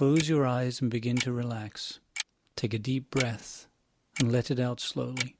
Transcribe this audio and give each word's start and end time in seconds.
Close 0.00 0.30
your 0.30 0.46
eyes 0.46 0.80
and 0.80 0.90
begin 0.90 1.16
to 1.18 1.30
relax. 1.30 2.00
Take 2.56 2.72
a 2.72 2.78
deep 2.78 3.10
breath 3.10 3.66
and 4.18 4.32
let 4.32 4.50
it 4.50 4.58
out 4.58 4.80
slowly. 4.80 5.36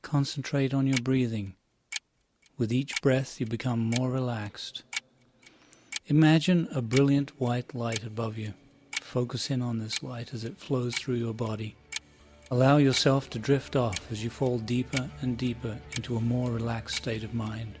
Concentrate 0.00 0.72
on 0.72 0.86
your 0.86 1.02
breathing. 1.02 1.56
With 2.56 2.72
each 2.72 3.02
breath, 3.02 3.38
you 3.38 3.44
become 3.44 3.90
more 3.90 4.10
relaxed. 4.10 4.82
Imagine 6.06 6.68
a 6.74 6.80
brilliant 6.80 7.38
white 7.38 7.74
light 7.74 8.02
above 8.02 8.38
you. 8.38 8.54
Focus 8.92 9.50
in 9.50 9.60
on 9.60 9.78
this 9.78 10.02
light 10.02 10.32
as 10.32 10.42
it 10.42 10.56
flows 10.56 10.94
through 10.94 11.16
your 11.16 11.34
body. 11.34 11.76
Allow 12.50 12.78
yourself 12.78 13.28
to 13.28 13.38
drift 13.38 13.76
off 13.76 14.10
as 14.10 14.24
you 14.24 14.30
fall 14.30 14.58
deeper 14.58 15.10
and 15.20 15.36
deeper 15.36 15.76
into 15.94 16.16
a 16.16 16.22
more 16.22 16.50
relaxed 16.50 16.96
state 16.96 17.24
of 17.24 17.34
mind. 17.34 17.78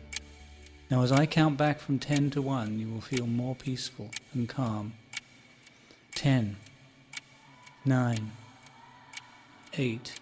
Now, 0.90 1.02
as 1.02 1.10
I 1.10 1.24
count 1.24 1.56
back 1.56 1.78
from 1.80 1.98
10 1.98 2.32
to 2.32 2.42
1, 2.42 2.78
you 2.78 2.92
will 2.92 3.00
feel 3.00 3.26
more 3.26 3.54
peaceful 3.54 4.10
and 4.34 4.46
calm 4.46 4.92
ten, 6.16 6.56
nine, 7.84 8.32
eight, 9.74 10.18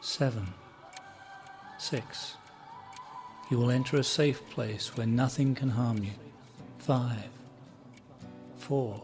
seven, 0.00 0.54
six. 1.78 2.34
You 3.50 3.58
will 3.58 3.70
enter 3.70 3.98
a 3.98 4.02
safe 4.02 4.40
place 4.50 4.96
where 4.96 5.06
nothing 5.06 5.54
can 5.54 5.68
harm 5.68 5.98
you. 5.98 6.12
Five, 6.78 7.28
four, 8.56 9.02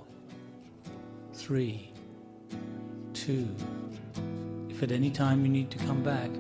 three, 1.34 1.90
two. 3.12 3.54
If 4.70 4.82
at 4.82 4.92
any 4.92 5.10
time 5.10 5.44
you 5.44 5.52
need 5.52 5.70
to 5.72 5.78
come 5.78 6.02
back, 6.02 6.30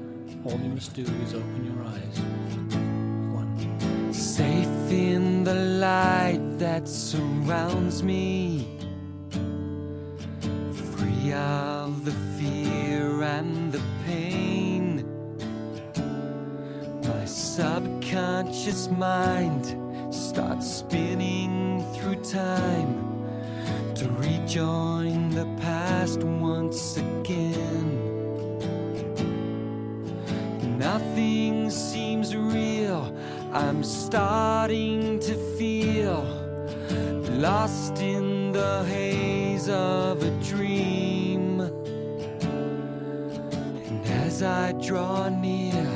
all 0.46 0.58
you 0.58 0.70
must 0.70 0.94
do 0.94 1.02
is 1.02 1.34
open 1.34 1.64
your 1.66 1.84
eyes. 1.84 2.18
One. 3.36 4.12
Safe 4.14 4.90
in 4.90 5.44
the 5.44 5.54
light 5.54 6.40
that 6.58 6.88
surrounds 6.88 8.02
me 8.02 8.71
of 11.32 12.04
the 12.04 12.12
fear 12.38 13.22
and 13.22 13.72
the 13.72 13.82
pain. 14.04 15.04
My 17.02 17.24
subconscious 17.24 18.88
mind 18.90 19.76
starts 20.12 20.66
spinning 20.70 21.84
through 21.94 22.16
time 22.16 23.24
to 23.94 24.08
rejoin 24.10 25.30
the 25.30 25.46
past 25.60 26.22
once 26.22 26.96
again. 26.96 27.98
Nothing 30.78 31.70
seems 31.70 32.34
real, 32.34 33.16
I'm 33.52 33.84
starting 33.84 35.20
to 35.20 35.34
feel 35.56 36.41
lost 37.42 37.98
in 38.00 38.52
the 38.52 38.84
haze 38.84 39.68
of 39.68 40.22
a 40.22 40.30
dream. 40.44 41.58
And 43.88 44.06
as 44.24 44.44
I 44.44 44.70
draw 44.80 45.28
near, 45.28 45.88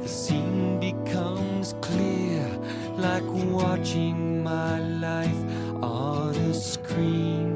the 0.00 0.08
scene 0.08 0.80
becomes 0.80 1.74
clear, 1.82 2.48
like 2.96 3.26
watching 3.60 4.42
my 4.42 4.80
life 5.06 5.42
on 5.82 6.34
a 6.34 6.54
screen. 6.54 7.52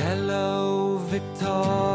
Hello, 0.00 0.98
Victoria, 1.06 1.89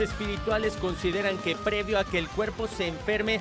espirituales 0.00 0.76
consideran 0.76 1.38
que 1.38 1.56
previo 1.56 1.98
a 1.98 2.04
que 2.04 2.18
el 2.18 2.28
cuerpo 2.28 2.66
se 2.66 2.88
enferme, 2.88 3.40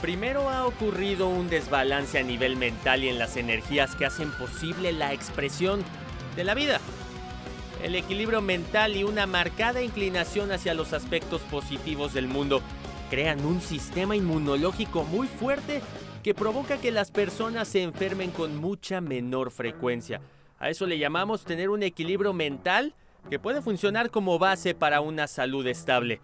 primero 0.00 0.48
ha 0.48 0.66
ocurrido 0.66 1.28
un 1.28 1.48
desbalance 1.48 2.18
a 2.18 2.22
nivel 2.22 2.56
mental 2.56 3.04
y 3.04 3.08
en 3.08 3.18
las 3.18 3.36
energías 3.36 3.94
que 3.94 4.06
hacen 4.06 4.30
posible 4.32 4.92
la 4.92 5.12
expresión 5.12 5.84
de 6.36 6.44
la 6.44 6.54
vida. 6.54 6.80
El 7.82 7.94
equilibrio 7.94 8.40
mental 8.40 8.96
y 8.96 9.04
una 9.04 9.26
marcada 9.26 9.82
inclinación 9.82 10.50
hacia 10.50 10.74
los 10.74 10.92
aspectos 10.92 11.42
positivos 11.42 12.12
del 12.12 12.26
mundo 12.26 12.60
crean 13.10 13.44
un 13.44 13.60
sistema 13.60 14.16
inmunológico 14.16 15.04
muy 15.04 15.28
fuerte 15.28 15.80
que 16.22 16.34
provoca 16.34 16.78
que 16.78 16.90
las 16.90 17.10
personas 17.10 17.68
se 17.68 17.82
enfermen 17.82 18.30
con 18.30 18.56
mucha 18.56 19.00
menor 19.00 19.50
frecuencia. 19.50 20.20
A 20.58 20.70
eso 20.70 20.86
le 20.86 20.98
llamamos 20.98 21.44
tener 21.44 21.70
un 21.70 21.82
equilibrio 21.82 22.32
mental 22.32 22.94
que 23.28 23.38
puede 23.38 23.62
funcionar 23.62 24.10
como 24.10 24.38
base 24.38 24.74
para 24.74 25.00
una 25.00 25.26
salud 25.26 25.66
estable. 25.66 26.20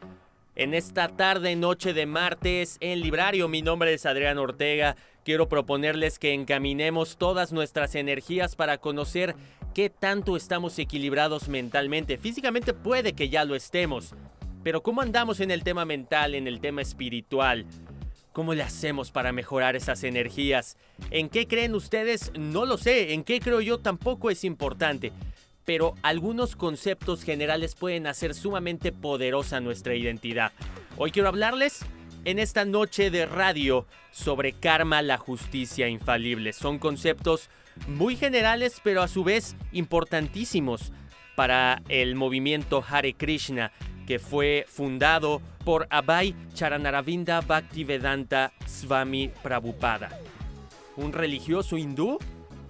En 0.56 0.72
esta 0.72 1.08
tarde 1.08 1.56
noche 1.56 1.92
de 1.92 2.06
martes 2.06 2.78
en 2.80 3.00
Librario, 3.00 3.48
mi 3.48 3.60
nombre 3.60 3.92
es 3.92 4.06
Adrián 4.06 4.38
Ortega. 4.38 4.96
Quiero 5.24 5.48
proponerles 5.48 6.18
que 6.18 6.32
encaminemos 6.32 7.16
todas 7.16 7.52
nuestras 7.52 7.94
energías 7.94 8.56
para 8.56 8.78
conocer 8.78 9.34
qué 9.74 9.90
tanto 9.90 10.36
estamos 10.36 10.78
equilibrados 10.78 11.48
mentalmente. 11.48 12.16
Físicamente 12.18 12.72
puede 12.72 13.14
que 13.14 13.28
ya 13.28 13.44
lo 13.44 13.54
estemos, 13.54 14.14
pero 14.62 14.82
¿cómo 14.82 15.02
andamos 15.02 15.40
en 15.40 15.50
el 15.50 15.64
tema 15.64 15.84
mental, 15.84 16.34
en 16.34 16.46
el 16.46 16.60
tema 16.60 16.82
espiritual? 16.82 17.66
¿Cómo 18.32 18.54
le 18.54 18.62
hacemos 18.62 19.10
para 19.10 19.32
mejorar 19.32 19.76
esas 19.76 20.04
energías? 20.04 20.76
¿En 21.10 21.28
qué 21.28 21.46
creen 21.46 21.74
ustedes? 21.74 22.32
No 22.36 22.64
lo 22.64 22.78
sé. 22.78 23.12
¿En 23.12 23.22
qué 23.22 23.38
creo 23.38 23.60
yo? 23.60 23.78
Tampoco 23.78 24.28
es 24.28 24.42
importante 24.42 25.12
pero 25.64 25.94
algunos 26.02 26.56
conceptos 26.56 27.22
generales 27.22 27.74
pueden 27.74 28.06
hacer 28.06 28.34
sumamente 28.34 28.92
poderosa 28.92 29.60
nuestra 29.60 29.94
identidad. 29.94 30.52
Hoy 30.96 31.10
quiero 31.10 31.28
hablarles 31.28 31.84
en 32.24 32.38
esta 32.38 32.64
noche 32.64 33.10
de 33.10 33.26
radio 33.26 33.86
sobre 34.10 34.52
karma, 34.52 35.02
la 35.02 35.18
justicia 35.18 35.88
infalible. 35.88 36.52
Son 36.52 36.78
conceptos 36.78 37.50
muy 37.86 38.16
generales, 38.16 38.80
pero 38.82 39.02
a 39.02 39.08
su 39.08 39.24
vez 39.24 39.56
importantísimos 39.72 40.92
para 41.34 41.82
el 41.88 42.14
movimiento 42.14 42.84
Hare 42.88 43.14
Krishna, 43.14 43.72
que 44.06 44.18
fue 44.18 44.66
fundado 44.68 45.42
por 45.64 45.86
Abhay 45.90 46.34
Charanaravinda 46.52 47.40
Bhaktivedanta 47.40 48.52
Swami 48.66 49.30
Prabhupada, 49.42 50.10
un 50.96 51.12
religioso 51.12 51.76
hindú 51.76 52.18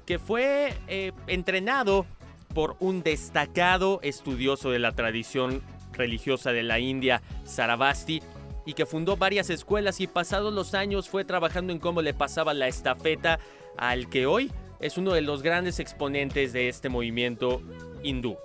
que 0.07 0.19
fue 0.19 0.75
eh, 0.87 1.13
entrenado 1.27 2.07
por 2.55 2.77
un 2.81 3.03
destacado 3.03 4.01
estudioso 4.03 4.71
de 4.71 4.79
la 4.79 4.93
tradición 4.93 5.63
religiosa 5.93 6.53
de 6.53 6.63
la 6.63 6.79
India, 6.79 7.23
Sarabasti, 7.45 8.23
y 8.67 8.73
que 8.73 8.87
fundó 8.87 9.17
varias 9.17 9.51
escuelas 9.51 10.01
y 10.01 10.07
pasados 10.07 10.55
los 10.55 10.75
años 10.75 11.09
fue 11.09 11.25
trabajando 11.25 11.73
en 11.73 11.79
cómo 11.79 12.01
le 12.01 12.15
pasaba 12.15 12.55
la 12.55 12.69
estafeta 12.69 13.39
al 13.77 14.09
que 14.09 14.27
hoy 14.27 14.51
es 14.81 14.97
uno 14.97 15.13
de 15.13 15.21
los 15.21 15.43
grandes 15.43 15.81
exponentes 15.81 16.53
de 16.53 16.69
este 16.69 16.89
movimiento 16.89 17.63
hindú. 18.03 18.37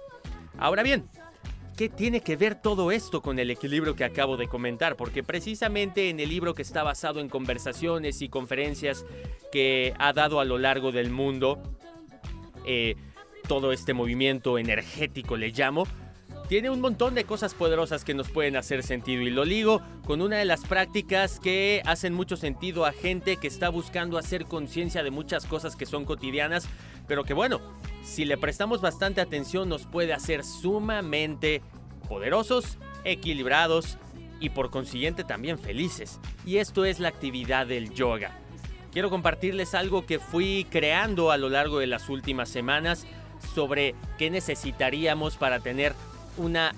Ahora 0.58 0.84
bien, 0.84 1.08
¿qué 1.78 1.88
tiene 1.88 2.22
que 2.22 2.36
ver 2.36 2.56
todo 2.56 2.92
esto 2.92 3.22
con 3.22 3.40
el 3.40 3.50
equilibrio 3.50 3.95
que 3.95 4.04
acabo 4.04 4.36
de 4.36 4.48
comentar? 4.48 4.95
Porque 4.95 5.24
precisamente 5.24 6.10
en 6.10 6.19
el 6.19 6.30
libro 6.30 6.54
que 6.54 6.62
está 6.62 6.83
basado 6.83 7.22
en 7.22 7.30
conversaciones 7.30 8.22
y 8.22 8.30
conferencias 8.30 9.06
que 9.52 9.94
ha 10.00 10.12
dado 10.14 10.40
a 10.40 10.45
lo 10.45 10.57
largo 10.57 10.92
del 10.92 11.10
mundo, 11.10 11.62
eh, 12.66 12.95
todo 13.50 13.74
este 13.74 13.96
movimiento 13.96 14.60
energético, 14.60 15.36
le 15.36 15.50
llamo, 15.50 15.88
tiene 16.48 16.70
un 16.70 16.82
montón 16.82 17.16
de 17.16 17.24
cosas 17.24 17.56
poderosas 17.56 18.06
que 18.06 18.14
nos 18.14 18.30
pueden 18.30 18.56
hacer 18.56 18.84
sentido 18.84 19.24
y 19.24 19.32
lo 19.32 19.44
ligo 19.44 19.82
con 20.06 20.22
una 20.22 20.38
de 20.38 20.46
las 20.46 20.62
prácticas 20.62 21.40
que 21.40 21.82
hacen 21.86 22.14
mucho 22.14 22.38
sentido 22.38 22.86
a 22.86 22.92
gente 22.92 23.38
que 23.38 23.48
está 23.48 23.70
buscando 23.70 24.20
hacer 24.20 24.46
conciencia 24.46 25.02
de 25.02 25.10
muchas 25.10 25.48
cosas 25.48 25.76
que 25.76 25.88
son 25.88 26.06
cotidianas, 26.06 26.70
pero 27.08 27.24
que 27.24 27.34
bueno, 27.34 27.60
si 28.04 28.24
le 28.24 28.38
prestamos 28.38 28.82
bastante 28.82 29.20
atención 29.20 29.68
nos 29.68 29.88
puede 29.88 30.14
hacer 30.14 30.44
sumamente 30.44 31.64
poderosos, 32.08 32.78
equilibrados 33.04 33.98
y 34.40 34.50
por 34.50 34.70
consiguiente 34.70 35.24
también 35.24 35.58
felices. 35.58 36.20
Y 36.46 36.58
esto 36.58 36.86
es 36.86 37.00
la 37.00 37.10
actividad 37.10 37.66
del 37.66 37.96
yoga. 37.96 38.40
Quiero 38.92 39.10
compartirles 39.10 39.74
algo 39.74 40.06
que 40.06 40.20
fui 40.20 40.68
creando 40.70 41.32
a 41.32 41.38
lo 41.38 41.50
largo 41.50 41.80
de 41.80 41.88
las 41.88 42.10
últimas 42.10 42.50
semanas 42.50 43.08
sobre 43.54 43.96
qué 44.18 44.30
necesitaríamos 44.30 45.38
para 45.38 45.60
tener 45.60 45.94
una 46.38 46.74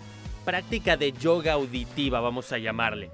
práctica 0.46 0.98
de 0.98 1.12
yoga 1.12 1.54
auditiva, 1.54 2.20
vamos 2.20 2.52
a 2.52 2.58
llamarle. 2.58 3.10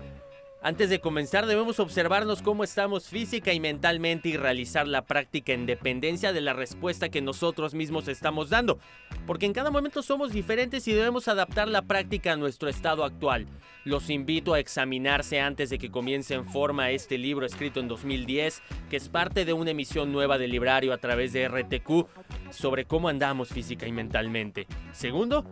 Antes 0.68 0.90
de 0.90 1.00
comenzar 1.00 1.46
debemos 1.46 1.80
observarnos 1.80 2.42
cómo 2.42 2.66
estamos 2.66 3.08
física 3.08 3.54
y 3.54 3.60
mentalmente 3.62 4.28
y 4.28 4.36
realizar 4.36 4.86
la 4.86 5.06
práctica 5.06 5.54
en 5.54 5.66
dependencia 5.66 6.34
de 6.34 6.42
la 6.42 6.52
respuesta 6.52 7.08
que 7.08 7.22
nosotros 7.22 7.74
mismos 7.74 8.10
estamos 8.10 8.50
dando, 8.50 8.78
porque 9.26 9.46
en 9.46 9.54
cada 9.54 9.72
momento 9.72 10.04
somos 10.04 10.34
diferentes 10.34 10.86
y 10.90 10.92
debemos 10.92 11.30
adaptar 11.30 11.70
la 11.70 11.84
práctica 11.84 12.34
a 12.34 12.36
nuestro 12.36 12.68
estado 12.68 13.06
actual. 13.06 13.46
Los 13.86 14.10
invito 14.10 14.54
a 14.54 14.60
examinarse 14.60 15.40
antes 15.40 15.70
de 15.70 15.78
que 15.78 15.90
comience 15.90 16.34
en 16.34 16.44
forma 16.44 16.92
este 16.92 17.18
libro 17.18 17.46
escrito 17.46 17.80
en 17.80 17.88
2010, 17.88 18.62
que 18.90 18.98
es 18.98 19.08
parte 19.08 19.46
de 19.46 19.54
una 19.54 19.72
emisión 19.72 20.12
nueva 20.12 20.38
del 20.38 20.52
librario 20.52 20.92
a 20.92 20.98
través 20.98 21.32
de 21.32 21.48
RTQ 21.48 22.08
sobre 22.50 22.84
cómo 22.84 23.08
andamos 23.08 23.48
física 23.48 23.88
y 23.88 23.94
mentalmente. 23.94 24.68
Segundo, 24.92 25.46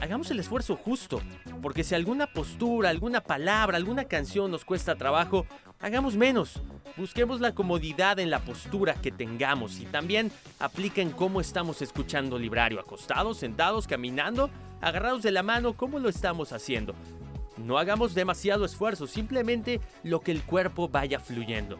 hagamos 0.00 0.30
el 0.30 0.40
esfuerzo 0.40 0.76
justo, 0.76 1.20
porque 1.60 1.84
si 1.84 1.94
alguna 1.94 2.26
postura, 2.26 2.90
alguna 2.90 3.20
palabra, 3.20 3.76
alguna 3.76 4.04
canción 4.04 4.50
nos 4.50 4.64
cuesta 4.64 4.96
trabajo, 4.96 5.46
hagamos 5.80 6.16
menos. 6.16 6.60
Busquemos 6.96 7.40
la 7.40 7.54
comodidad 7.54 8.18
en 8.18 8.30
la 8.30 8.40
postura 8.40 8.94
que 8.94 9.10
tengamos 9.10 9.78
y 9.78 9.86
también 9.86 10.30
aplica 10.58 11.00
en 11.00 11.10
cómo 11.10 11.40
estamos 11.40 11.82
escuchando 11.82 12.38
librario, 12.38 12.80
acostados, 12.80 13.38
sentados, 13.38 13.86
caminando, 13.86 14.50
agarrados 14.80 15.22
de 15.22 15.30
la 15.30 15.42
mano, 15.42 15.74
cómo 15.74 15.98
lo 15.98 16.08
estamos 16.08 16.52
haciendo. 16.52 16.94
No 17.56 17.78
hagamos 17.78 18.14
demasiado 18.14 18.64
esfuerzo, 18.64 19.06
simplemente 19.06 19.80
lo 20.02 20.20
que 20.20 20.32
el 20.32 20.42
cuerpo 20.42 20.88
vaya 20.88 21.20
fluyendo. 21.20 21.78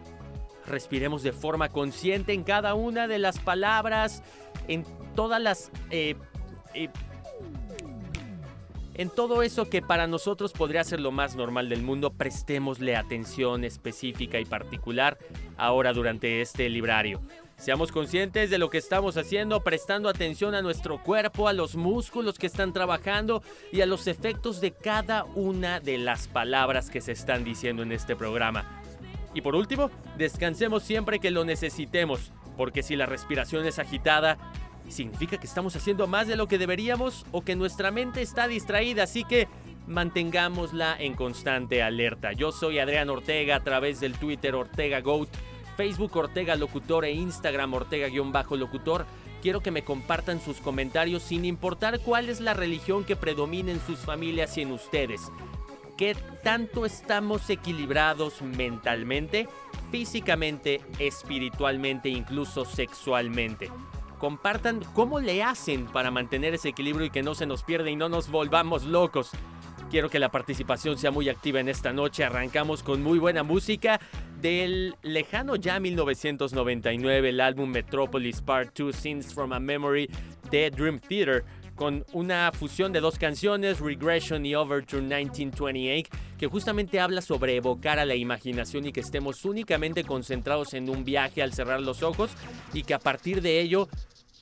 Respiremos 0.66 1.22
de 1.22 1.32
forma 1.32 1.70
consciente 1.70 2.32
en 2.32 2.44
cada 2.44 2.74
una 2.74 3.08
de 3.08 3.18
las 3.18 3.38
palabras, 3.38 4.22
en 4.68 4.84
todas 5.14 5.42
las... 5.42 5.70
Eh, 5.90 6.14
eh, 6.74 6.88
en 8.94 9.10
todo 9.10 9.42
eso 9.42 9.68
que 9.68 9.82
para 9.82 10.06
nosotros 10.06 10.52
podría 10.52 10.84
ser 10.84 11.00
lo 11.00 11.12
más 11.12 11.36
normal 11.36 11.68
del 11.68 11.82
mundo, 11.82 12.12
prestémosle 12.12 12.96
atención 12.96 13.64
específica 13.64 14.38
y 14.38 14.44
particular 14.44 15.18
ahora 15.56 15.92
durante 15.92 16.40
este 16.40 16.68
librario. 16.68 17.20
Seamos 17.56 17.92
conscientes 17.92 18.50
de 18.50 18.58
lo 18.58 18.70
que 18.70 18.78
estamos 18.78 19.16
haciendo, 19.16 19.62
prestando 19.62 20.08
atención 20.08 20.54
a 20.56 20.62
nuestro 20.62 21.00
cuerpo, 21.00 21.46
a 21.46 21.52
los 21.52 21.76
músculos 21.76 22.36
que 22.36 22.48
están 22.48 22.72
trabajando 22.72 23.42
y 23.70 23.82
a 23.82 23.86
los 23.86 24.08
efectos 24.08 24.60
de 24.60 24.72
cada 24.72 25.24
una 25.24 25.78
de 25.78 25.96
las 25.96 26.26
palabras 26.26 26.90
que 26.90 27.00
se 27.00 27.12
están 27.12 27.44
diciendo 27.44 27.84
en 27.84 27.92
este 27.92 28.16
programa. 28.16 28.82
Y 29.32 29.42
por 29.42 29.54
último, 29.54 29.90
descansemos 30.18 30.82
siempre 30.82 31.20
que 31.20 31.30
lo 31.30 31.44
necesitemos, 31.44 32.32
porque 32.56 32.82
si 32.82 32.96
la 32.96 33.06
respiración 33.06 33.64
es 33.64 33.78
agitada, 33.78 34.38
significa 34.88 35.38
que 35.38 35.46
estamos 35.46 35.74
haciendo 35.76 36.06
más 36.06 36.26
de 36.26 36.36
lo 36.36 36.48
que 36.48 36.58
deberíamos 36.58 37.24
o 37.32 37.42
que 37.42 37.56
nuestra 37.56 37.90
mente 37.90 38.22
está 38.22 38.48
distraída, 38.48 39.04
así 39.04 39.24
que 39.24 39.48
mantengámosla 39.86 40.96
en 40.98 41.14
constante 41.14 41.82
alerta. 41.82 42.32
Yo 42.32 42.52
soy 42.52 42.78
Adrián 42.78 43.10
Ortega 43.10 43.56
a 43.56 43.64
través 43.64 44.00
del 44.00 44.14
Twitter 44.14 44.54
Ortega 44.54 45.00
Goat, 45.00 45.28
Facebook 45.76 46.16
Ortega 46.16 46.56
Locutor 46.56 47.04
e 47.04 47.12
Instagram 47.12 47.74
Ortega-Locutor. 47.74 49.06
Quiero 49.40 49.60
que 49.60 49.70
me 49.70 49.82
compartan 49.82 50.40
sus 50.40 50.58
comentarios 50.58 51.22
sin 51.22 51.44
importar 51.44 51.98
cuál 52.00 52.28
es 52.28 52.40
la 52.40 52.54
religión 52.54 53.04
que 53.04 53.16
predomina 53.16 53.72
en 53.72 53.80
sus 53.80 53.98
familias 53.98 54.56
y 54.56 54.62
en 54.62 54.72
ustedes. 54.72 55.32
¿Qué 55.96 56.16
tanto 56.42 56.86
estamos 56.86 57.50
equilibrados 57.50 58.40
mentalmente, 58.42 59.48
físicamente, 59.90 60.80
espiritualmente, 60.98 62.08
incluso 62.08 62.64
sexualmente? 62.64 63.70
Compartan 64.22 64.84
cómo 64.94 65.18
le 65.18 65.42
hacen 65.42 65.86
para 65.86 66.12
mantener 66.12 66.54
ese 66.54 66.68
equilibrio 66.68 67.06
y 67.06 67.10
que 67.10 67.24
no 67.24 67.34
se 67.34 67.44
nos 67.44 67.64
pierda 67.64 67.90
y 67.90 67.96
no 67.96 68.08
nos 68.08 68.30
volvamos 68.30 68.84
locos. 68.84 69.32
Quiero 69.90 70.10
que 70.10 70.20
la 70.20 70.30
participación 70.30 70.96
sea 70.96 71.10
muy 71.10 71.28
activa 71.28 71.58
en 71.58 71.68
esta 71.68 71.92
noche. 71.92 72.22
Arrancamos 72.22 72.84
con 72.84 73.02
muy 73.02 73.18
buena 73.18 73.42
música 73.42 73.98
del 74.40 74.94
lejano 75.02 75.56
ya 75.56 75.80
1999, 75.80 77.30
el 77.30 77.40
álbum 77.40 77.68
Metropolis 77.68 78.42
Part 78.42 78.78
2 78.78 78.94
Scenes 78.94 79.34
from 79.34 79.52
a 79.52 79.58
Memory 79.58 80.08
de 80.52 80.70
Dream 80.70 81.00
Theater 81.00 81.44
con 81.74 82.04
una 82.12 82.52
fusión 82.52 82.92
de 82.92 83.00
dos 83.00 83.18
canciones, 83.18 83.80
Regression 83.80 84.46
y 84.46 84.54
Overture 84.54 85.02
1928, 85.02 86.10
que 86.38 86.46
justamente 86.46 87.00
habla 87.00 87.22
sobre 87.22 87.56
evocar 87.56 87.98
a 87.98 88.04
la 88.04 88.14
imaginación 88.14 88.86
y 88.86 88.92
que 88.92 89.00
estemos 89.00 89.44
únicamente 89.44 90.04
concentrados 90.04 90.74
en 90.74 90.88
un 90.88 91.04
viaje 91.04 91.42
al 91.42 91.52
cerrar 91.52 91.80
los 91.80 92.04
ojos 92.04 92.30
y 92.72 92.84
que 92.84 92.94
a 92.94 93.00
partir 93.00 93.42
de 93.42 93.60
ello 93.60 93.88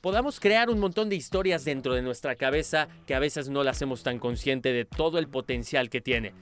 podamos 0.01 0.39
crear 0.39 0.69
un 0.69 0.79
montón 0.79 1.09
de 1.09 1.15
historias 1.15 1.63
dentro 1.63 1.93
de 1.93 2.01
nuestra 2.01 2.35
cabeza 2.35 2.87
que 3.05 3.15
a 3.15 3.19
veces 3.19 3.49
no 3.49 3.63
la 3.63 3.71
hacemos 3.71 4.03
tan 4.03 4.19
consciente 4.19 4.73
de 4.73 4.85
todo 4.85 5.19
el 5.19 5.27
potencial 5.27 5.89
que 5.89 6.01
tiene. 6.01 6.33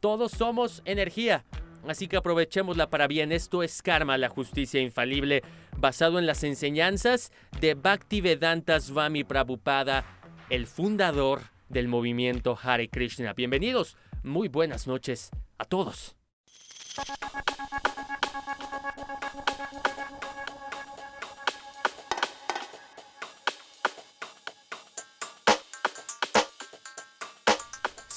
Todos 0.00 0.32
somos 0.32 0.82
energía, 0.84 1.44
así 1.86 2.08
que 2.08 2.16
aprovechémosla 2.16 2.88
para 2.90 3.08
bien. 3.08 3.32
Esto 3.32 3.62
es 3.62 3.82
Karma, 3.82 4.16
la 4.18 4.28
justicia 4.28 4.80
infalible, 4.80 5.42
basado 5.76 6.18
en 6.18 6.26
las 6.26 6.44
enseñanzas 6.44 7.32
de 7.60 7.74
Bhaktivedanta 7.74 8.80
Swami 8.80 9.24
Prabhupada, 9.24 10.04
el 10.48 10.66
fundador 10.66 11.42
del 11.68 11.88
movimiento 11.88 12.58
Hare 12.60 12.88
Krishna. 12.88 13.32
Bienvenidos, 13.32 13.96
muy 14.22 14.48
buenas 14.48 14.86
noches 14.86 15.30
a 15.58 15.64
todos. 15.64 16.16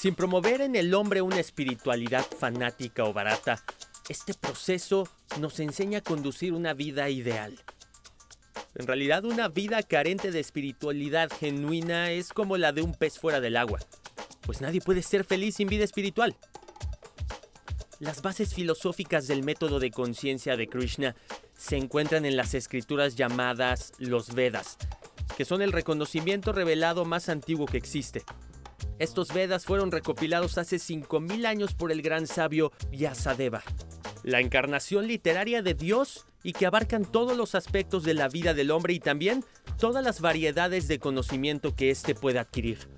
Sin 0.06 0.14
promover 0.14 0.60
en 0.60 0.76
el 0.76 0.94
hombre 0.94 1.20
una 1.20 1.40
espiritualidad 1.40 2.24
fanática 2.24 3.02
o 3.02 3.12
barata, 3.12 3.64
este 4.08 4.34
proceso 4.34 5.08
nos 5.40 5.58
enseña 5.58 5.98
a 5.98 6.00
conducir 6.00 6.52
una 6.52 6.74
vida 6.74 7.10
ideal. 7.10 7.58
En 8.76 8.86
realidad, 8.86 9.24
una 9.24 9.48
vida 9.48 9.82
carente 9.82 10.30
de 10.30 10.38
espiritualidad 10.38 11.28
genuina 11.32 12.12
es 12.12 12.32
como 12.32 12.56
la 12.56 12.70
de 12.70 12.82
un 12.82 12.94
pez 12.94 13.18
fuera 13.18 13.40
del 13.40 13.56
agua, 13.56 13.80
pues 14.42 14.60
nadie 14.60 14.80
puede 14.80 15.02
ser 15.02 15.24
feliz 15.24 15.56
sin 15.56 15.66
vida 15.66 15.82
espiritual. 15.82 16.36
Las 17.98 18.22
bases 18.22 18.54
filosóficas 18.54 19.26
del 19.26 19.42
método 19.42 19.80
de 19.80 19.90
conciencia 19.90 20.56
de 20.56 20.68
Krishna 20.68 21.16
se 21.58 21.78
encuentran 21.78 22.24
en 22.24 22.36
las 22.36 22.54
escrituras 22.54 23.16
llamadas 23.16 23.92
los 23.98 24.36
Vedas, 24.36 24.78
que 25.36 25.44
son 25.44 25.62
el 25.62 25.72
reconocimiento 25.72 26.52
revelado 26.52 27.04
más 27.04 27.28
antiguo 27.28 27.66
que 27.66 27.78
existe. 27.78 28.22
Estos 28.98 29.32
Vedas 29.34 29.66
fueron 29.66 29.92
recopilados 29.92 30.56
hace 30.56 30.76
5.000 30.76 31.46
años 31.46 31.74
por 31.74 31.92
el 31.92 32.00
gran 32.00 32.26
sabio 32.26 32.72
Vyasadeva, 32.90 33.62
la 34.22 34.40
encarnación 34.40 35.06
literaria 35.06 35.60
de 35.60 35.74
Dios 35.74 36.26
y 36.42 36.52
que 36.52 36.64
abarcan 36.64 37.04
todos 37.04 37.36
los 37.36 37.54
aspectos 37.54 38.04
de 38.04 38.14
la 38.14 38.28
vida 38.28 38.54
del 38.54 38.70
hombre 38.70 38.94
y 38.94 39.00
también 39.00 39.44
todas 39.78 40.02
las 40.02 40.20
variedades 40.20 40.88
de 40.88 40.98
conocimiento 40.98 41.74
que 41.74 41.90
éste 41.90 42.14
puede 42.14 42.38
adquirir. 42.38 42.88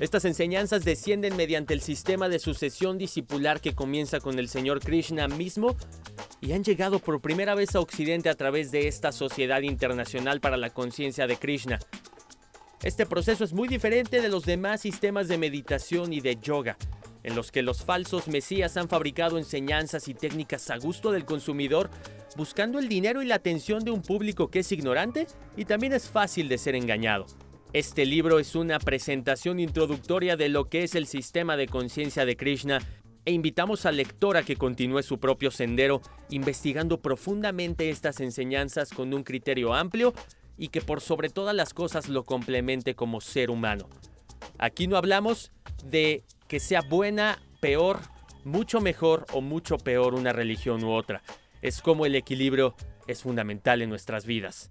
Estas 0.00 0.24
enseñanzas 0.24 0.84
descienden 0.84 1.36
mediante 1.36 1.74
el 1.74 1.80
sistema 1.80 2.28
de 2.28 2.38
sucesión 2.38 2.98
discipular 2.98 3.60
que 3.60 3.74
comienza 3.74 4.20
con 4.20 4.38
el 4.38 4.48
Señor 4.48 4.80
Krishna 4.80 5.28
mismo 5.28 5.76
y 6.40 6.52
han 6.52 6.64
llegado 6.64 7.00
por 7.00 7.20
primera 7.20 7.54
vez 7.54 7.74
a 7.74 7.80
Occidente 7.80 8.28
a 8.28 8.34
través 8.34 8.70
de 8.70 8.88
esta 8.88 9.12
Sociedad 9.12 9.62
Internacional 9.62 10.40
para 10.40 10.56
la 10.56 10.70
Conciencia 10.70 11.26
de 11.26 11.36
Krishna, 11.36 11.80
este 12.82 13.06
proceso 13.06 13.42
es 13.42 13.52
muy 13.52 13.66
diferente 13.66 14.20
de 14.20 14.28
los 14.28 14.44
demás 14.44 14.82
sistemas 14.82 15.26
de 15.26 15.36
meditación 15.36 16.12
y 16.12 16.20
de 16.20 16.36
yoga, 16.36 16.76
en 17.24 17.34
los 17.34 17.50
que 17.50 17.62
los 17.62 17.84
falsos 17.84 18.28
mesías 18.28 18.76
han 18.76 18.88
fabricado 18.88 19.36
enseñanzas 19.36 20.06
y 20.06 20.14
técnicas 20.14 20.70
a 20.70 20.78
gusto 20.78 21.10
del 21.10 21.24
consumidor, 21.24 21.90
buscando 22.36 22.78
el 22.78 22.88
dinero 22.88 23.20
y 23.20 23.26
la 23.26 23.34
atención 23.34 23.84
de 23.84 23.90
un 23.90 24.02
público 24.02 24.48
que 24.48 24.60
es 24.60 24.70
ignorante 24.70 25.26
y 25.56 25.64
también 25.64 25.92
es 25.92 26.08
fácil 26.08 26.48
de 26.48 26.58
ser 26.58 26.76
engañado. 26.76 27.26
Este 27.72 28.06
libro 28.06 28.38
es 28.38 28.54
una 28.54 28.78
presentación 28.78 29.58
introductoria 29.58 30.36
de 30.36 30.48
lo 30.48 30.68
que 30.68 30.84
es 30.84 30.94
el 30.94 31.06
sistema 31.06 31.56
de 31.56 31.66
conciencia 31.66 32.24
de 32.24 32.36
Krishna 32.36 32.80
e 33.24 33.32
invitamos 33.32 33.84
al 33.84 33.98
lector 33.98 34.38
a 34.38 34.42
que 34.42 34.56
continúe 34.56 35.02
su 35.02 35.18
propio 35.18 35.50
sendero 35.50 36.00
investigando 36.30 37.02
profundamente 37.02 37.90
estas 37.90 38.20
enseñanzas 38.20 38.90
con 38.90 39.12
un 39.12 39.22
criterio 39.22 39.74
amplio 39.74 40.14
y 40.58 40.68
que 40.68 40.80
por 40.80 41.00
sobre 41.00 41.30
todas 41.30 41.54
las 41.54 41.72
cosas 41.72 42.08
lo 42.08 42.24
complemente 42.24 42.94
como 42.94 43.20
ser 43.20 43.50
humano. 43.50 43.88
Aquí 44.58 44.86
no 44.86 44.96
hablamos 44.96 45.52
de 45.84 46.24
que 46.48 46.60
sea 46.60 46.82
buena, 46.82 47.40
peor, 47.60 48.00
mucho 48.44 48.80
mejor 48.80 49.26
o 49.32 49.40
mucho 49.40 49.78
peor 49.78 50.14
una 50.14 50.32
religión 50.32 50.82
u 50.84 50.90
otra. 50.90 51.22
Es 51.62 51.80
como 51.80 52.06
el 52.06 52.14
equilibrio 52.14 52.74
es 53.06 53.22
fundamental 53.22 53.82
en 53.82 53.90
nuestras 53.90 54.26
vidas. 54.26 54.70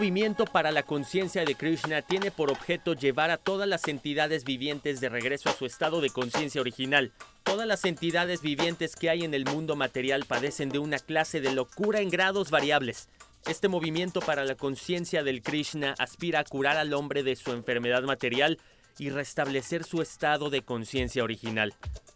Movimiento 0.00 0.46
para 0.46 0.72
la 0.72 0.82
conciencia 0.82 1.44
de 1.44 1.54
Krishna 1.54 2.00
tiene 2.00 2.30
por 2.30 2.50
objeto 2.50 2.94
llevar 2.94 3.30
a 3.30 3.36
todas 3.36 3.68
las 3.68 3.86
entidades 3.86 4.44
vivientes 4.44 4.98
de 4.98 5.10
regreso 5.10 5.50
a 5.50 5.52
su 5.52 5.66
estado 5.66 6.00
de 6.00 6.08
conciencia 6.08 6.62
original. 6.62 7.12
Todas 7.42 7.66
las 7.66 7.84
entidades 7.84 8.40
vivientes 8.40 8.96
que 8.96 9.10
hay 9.10 9.24
en 9.24 9.34
el 9.34 9.44
mundo 9.44 9.76
material 9.76 10.24
padecen 10.24 10.70
de 10.70 10.78
una 10.78 10.98
clase 11.00 11.42
de 11.42 11.52
locura 11.52 12.00
en 12.00 12.08
grados 12.08 12.50
variables. 12.50 13.10
Este 13.46 13.68
movimiento 13.68 14.20
para 14.22 14.46
la 14.46 14.54
conciencia 14.54 15.22
del 15.22 15.42
Krishna 15.42 15.94
aspira 15.98 16.40
a 16.40 16.44
curar 16.44 16.78
al 16.78 16.94
hombre 16.94 17.22
de 17.22 17.36
su 17.36 17.52
enfermedad 17.52 18.02
material 18.02 18.58
y 18.96 19.10
restablecer 19.10 19.84
su 19.84 20.00
estado 20.00 20.48
de 20.48 20.62
conciencia 20.62 21.22
original. 21.22 21.74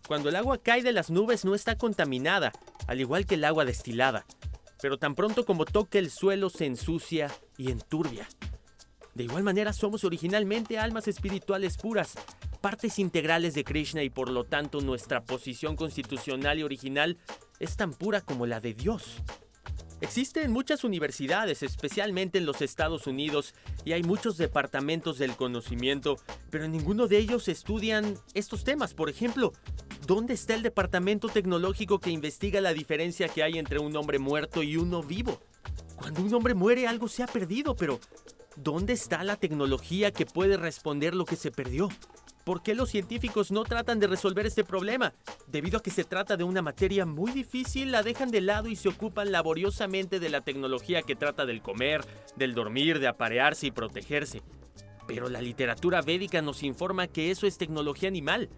Cuando 0.08 0.30
el 0.30 0.36
agua 0.36 0.56
cae 0.56 0.82
de 0.82 0.92
las 0.92 1.10
nubes 1.10 1.44
no 1.44 1.54
está 1.54 1.76
contaminada, 1.76 2.50
al 2.86 3.02
igual 3.02 3.26
que 3.26 3.34
el 3.34 3.44
agua 3.44 3.66
destilada 3.66 4.24
pero 4.84 4.98
tan 4.98 5.14
pronto 5.14 5.46
como 5.46 5.64
toque 5.64 5.98
el 5.98 6.10
suelo 6.10 6.50
se 6.50 6.66
ensucia 6.66 7.30
y 7.56 7.70
enturbia. 7.70 8.28
De 9.14 9.24
igual 9.24 9.42
manera 9.42 9.72
somos 9.72 10.04
originalmente 10.04 10.78
almas 10.78 11.08
espirituales 11.08 11.78
puras, 11.78 12.16
partes 12.60 12.98
integrales 12.98 13.54
de 13.54 13.64
Krishna 13.64 14.02
y 14.02 14.10
por 14.10 14.28
lo 14.28 14.44
tanto 14.44 14.82
nuestra 14.82 15.24
posición 15.24 15.74
constitucional 15.74 16.58
y 16.58 16.64
original 16.64 17.16
es 17.60 17.78
tan 17.78 17.94
pura 17.94 18.20
como 18.20 18.44
la 18.44 18.60
de 18.60 18.74
Dios. 18.74 19.22
Existen 20.00 20.50
muchas 20.50 20.84
universidades, 20.84 21.62
especialmente 21.62 22.38
en 22.38 22.46
los 22.46 22.60
Estados 22.60 23.06
Unidos, 23.06 23.54
y 23.84 23.92
hay 23.92 24.02
muchos 24.02 24.36
departamentos 24.36 25.18
del 25.18 25.36
conocimiento, 25.36 26.16
pero 26.50 26.64
en 26.64 26.72
ninguno 26.72 27.06
de 27.08 27.18
ellos 27.18 27.48
estudian 27.48 28.16
estos 28.34 28.64
temas. 28.64 28.92
Por 28.92 29.08
ejemplo, 29.08 29.52
¿Dónde 30.06 30.34
está 30.34 30.54
el 30.54 30.62
departamento 30.62 31.28
tecnológico 31.28 31.98
que 31.98 32.10
investiga 32.10 32.60
la 32.60 32.74
diferencia 32.74 33.26
que 33.28 33.42
hay 33.42 33.58
entre 33.58 33.78
un 33.78 33.96
hombre 33.96 34.18
muerto 34.18 34.62
y 34.62 34.76
uno 34.76 35.02
vivo? 35.02 35.40
Cuando 35.96 36.20
un 36.20 36.34
hombre 36.34 36.52
muere 36.52 36.86
algo 36.86 37.08
se 37.08 37.22
ha 37.22 37.26
perdido, 37.26 37.74
pero 37.74 37.98
¿dónde 38.54 38.92
está 38.92 39.24
la 39.24 39.36
tecnología 39.36 40.10
que 40.10 40.26
puede 40.26 40.58
responder 40.58 41.14
lo 41.14 41.24
que 41.24 41.36
se 41.36 41.50
perdió? 41.50 41.88
¿Por 42.44 42.62
qué 42.62 42.74
los 42.74 42.90
científicos 42.90 43.50
no 43.50 43.64
tratan 43.64 43.98
de 43.98 44.06
resolver 44.06 44.44
este 44.44 44.64
problema? 44.64 45.14
Debido 45.46 45.78
a 45.78 45.82
que 45.82 45.90
se 45.90 46.04
trata 46.04 46.36
de 46.36 46.44
una 46.44 46.60
materia 46.60 47.06
muy 47.06 47.32
difícil, 47.32 47.90
la 47.90 48.02
dejan 48.02 48.30
de 48.30 48.42
lado 48.42 48.68
y 48.68 48.76
se 48.76 48.90
ocupan 48.90 49.32
laboriosamente 49.32 50.20
de 50.20 50.28
la 50.28 50.42
tecnología 50.42 51.00
que 51.00 51.16
trata 51.16 51.46
del 51.46 51.62
comer, 51.62 52.04
del 52.36 52.52
dormir, 52.52 52.98
de 52.98 53.08
aparearse 53.08 53.68
y 53.68 53.70
protegerse. 53.70 54.42
Pero 55.06 55.30
la 55.30 55.40
literatura 55.40 56.02
védica 56.02 56.42
nos 56.42 56.62
informa 56.62 57.06
que 57.06 57.30
eso 57.30 57.46
es 57.46 57.56
tecnología 57.56 58.10
animal. 58.10 58.50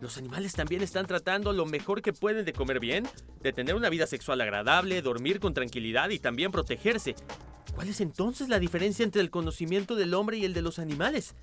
Los 0.00 0.16
animales 0.16 0.52
también 0.52 0.82
están 0.82 1.06
tratando 1.06 1.52
lo 1.52 1.66
mejor 1.66 2.02
que 2.02 2.12
pueden 2.12 2.44
de 2.44 2.52
comer 2.52 2.78
bien, 2.78 3.04
de 3.42 3.52
tener 3.52 3.74
una 3.74 3.88
vida 3.88 4.06
sexual 4.06 4.40
agradable, 4.42 5.02
dormir 5.02 5.40
con 5.40 5.54
tranquilidad 5.54 6.10
y 6.10 6.20
también 6.20 6.52
protegerse. 6.52 7.16
¿Cuál 7.74 7.88
es 7.88 8.00
entonces 8.00 8.48
la 8.48 8.60
diferencia 8.60 9.04
entre 9.04 9.22
el 9.22 9.30
conocimiento 9.30 9.96
del 9.96 10.14
hombre 10.14 10.36
y 10.36 10.44
el 10.44 10.54
de 10.54 10.62
los 10.62 10.78
animales? 10.78 11.34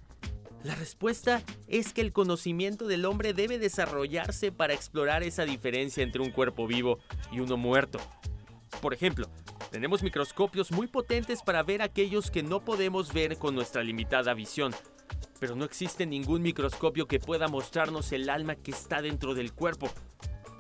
La 0.64 0.76
respuesta 0.76 1.42
es 1.68 1.92
que 1.92 2.02
el 2.02 2.14
conocimiento 2.14 2.86
del 2.86 3.06
hombre 3.06 3.34
debe 3.34 3.58
desarrollarse 3.58 4.52
para 4.52 4.74
explorar 4.74 5.24
esa 5.24 5.44
diferencia 5.44 6.04
entre 6.04 6.22
un 6.22 6.30
cuerpo 6.30 6.68
vivo 6.68 7.00
y 7.32 7.40
uno 7.40 7.58
muerto. 7.58 8.00
Por 8.80 8.94
ejemplo, 8.94 9.28
tenemos 9.72 10.04
microscopios 10.04 10.72
muy 10.72 10.86
potentes 10.86 11.42
para 11.42 11.64
ver 11.64 11.82
aquellos 11.82 12.30
que 12.30 12.44
no 12.44 12.64
podemos 12.64 13.12
ver 13.12 13.38
con 13.38 13.56
nuestra 13.56 13.84
limitada 13.84 14.36
visión, 14.36 14.74
pero 15.40 15.56
no 15.56 15.66
existe 15.66 16.06
ningún 16.06 16.44
microscopio 16.44 17.08
que 17.08 17.20
pueda 17.20 17.48
mostrarnos 17.48 18.12
el 18.12 18.30
alma 18.30 18.56
que 18.56 18.72
está 18.72 19.02
dentro 19.02 19.34
del 19.34 19.54
cuerpo. 19.54 19.90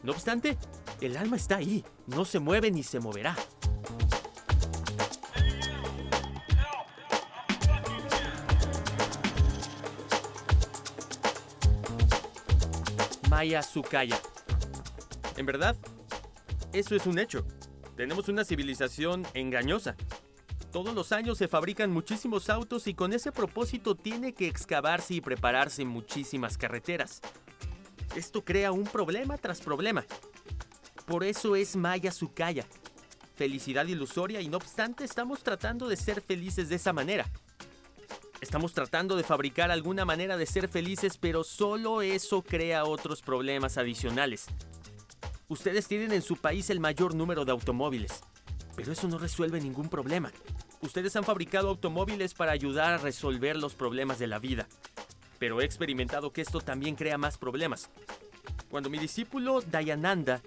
No 0.02 0.14
obstante, 0.14 0.58
el 1.00 1.16
alma 1.16 1.36
está 1.36 1.58
ahí, 1.58 1.86
no 2.08 2.26
se 2.26 2.40
mueve 2.40 2.72
ni 2.72 2.82
se 2.82 3.00
moverá. 3.00 3.36
Maya 13.42 13.64
Sukaya. 13.64 14.20
En 15.36 15.48
verdad, 15.48 15.76
eso 16.74 16.96
es 16.96 17.08
un 17.08 17.18
hecho. 17.18 17.44
Tenemos 17.98 18.30
una 18.30 18.46
civilización 18.46 19.26
engañosa, 19.34 19.96
todos 20.72 20.94
los 20.94 21.12
años 21.12 21.40
se 21.40 21.48
fabrican 21.48 21.90
muchísimos 21.90 22.52
autos 22.52 22.86
y 22.86 22.94
con 22.94 23.14
ese 23.14 23.32
propósito 23.32 23.96
tiene 23.96 24.36
que 24.36 24.46
excavarse 24.46 25.16
y 25.16 25.22
prepararse 25.22 25.84
muchísimas 25.86 26.56
carreteras. 26.56 27.20
Esto 28.16 28.46
crea 28.46 28.72
un 28.72 28.84
problema 28.84 29.40
tras 29.40 29.60
problema. 29.60 30.06
Por 31.08 31.24
eso 31.24 31.56
es 31.56 31.76
Maya 31.76 32.12
Sukaya. 32.12 32.68
Felicidad 33.34 33.88
ilusoria 33.88 34.40
y 34.42 34.50
no 34.50 34.58
obstante 34.58 35.04
estamos 35.04 35.42
tratando 35.42 35.88
de 35.88 35.96
ser 35.96 36.22
felices 36.22 36.70
de 36.70 36.76
esa 36.76 36.94
manera. 36.94 37.26
Estamos 38.52 38.74
tratando 38.74 39.16
de 39.16 39.24
fabricar 39.24 39.72
alguna 39.72 40.04
manera 40.04 40.36
de 40.36 40.46
ser 40.46 40.68
felices, 40.68 41.18
pero 41.18 41.46
solo 41.46 42.02
eso 42.02 42.42
crea 42.42 42.84
otros 42.84 43.22
problemas 43.22 43.78
adicionales. 43.78 44.48
Ustedes 45.48 45.88
tienen 45.88 46.12
en 46.12 46.22
su 46.22 46.36
país 46.36 46.70
el 46.70 46.82
mayor 46.82 47.16
número 47.16 47.46
de 47.46 47.54
automóviles, 47.54 48.22
pero 48.76 48.92
eso 48.92 49.08
no 49.08 49.20
resuelve 49.20 49.62
ningún 49.62 49.88
problema. 49.88 50.34
Ustedes 50.82 51.16
han 51.16 51.24
fabricado 51.24 51.70
automóviles 51.70 52.34
para 52.34 52.52
ayudar 52.52 52.92
a 52.92 52.98
resolver 52.98 53.56
los 53.56 53.74
problemas 53.74 54.20
de 54.20 54.28
la 54.28 54.38
vida, 54.38 54.68
pero 55.40 55.62
he 55.62 55.64
experimentado 55.64 56.34
que 56.34 56.42
esto 56.42 56.60
también 56.60 56.96
crea 56.96 57.18
más 57.18 57.38
problemas. 57.38 57.90
Cuando 58.70 58.90
mi 58.90 59.00
discípulo 59.00 59.62
Dayananda 59.62 60.42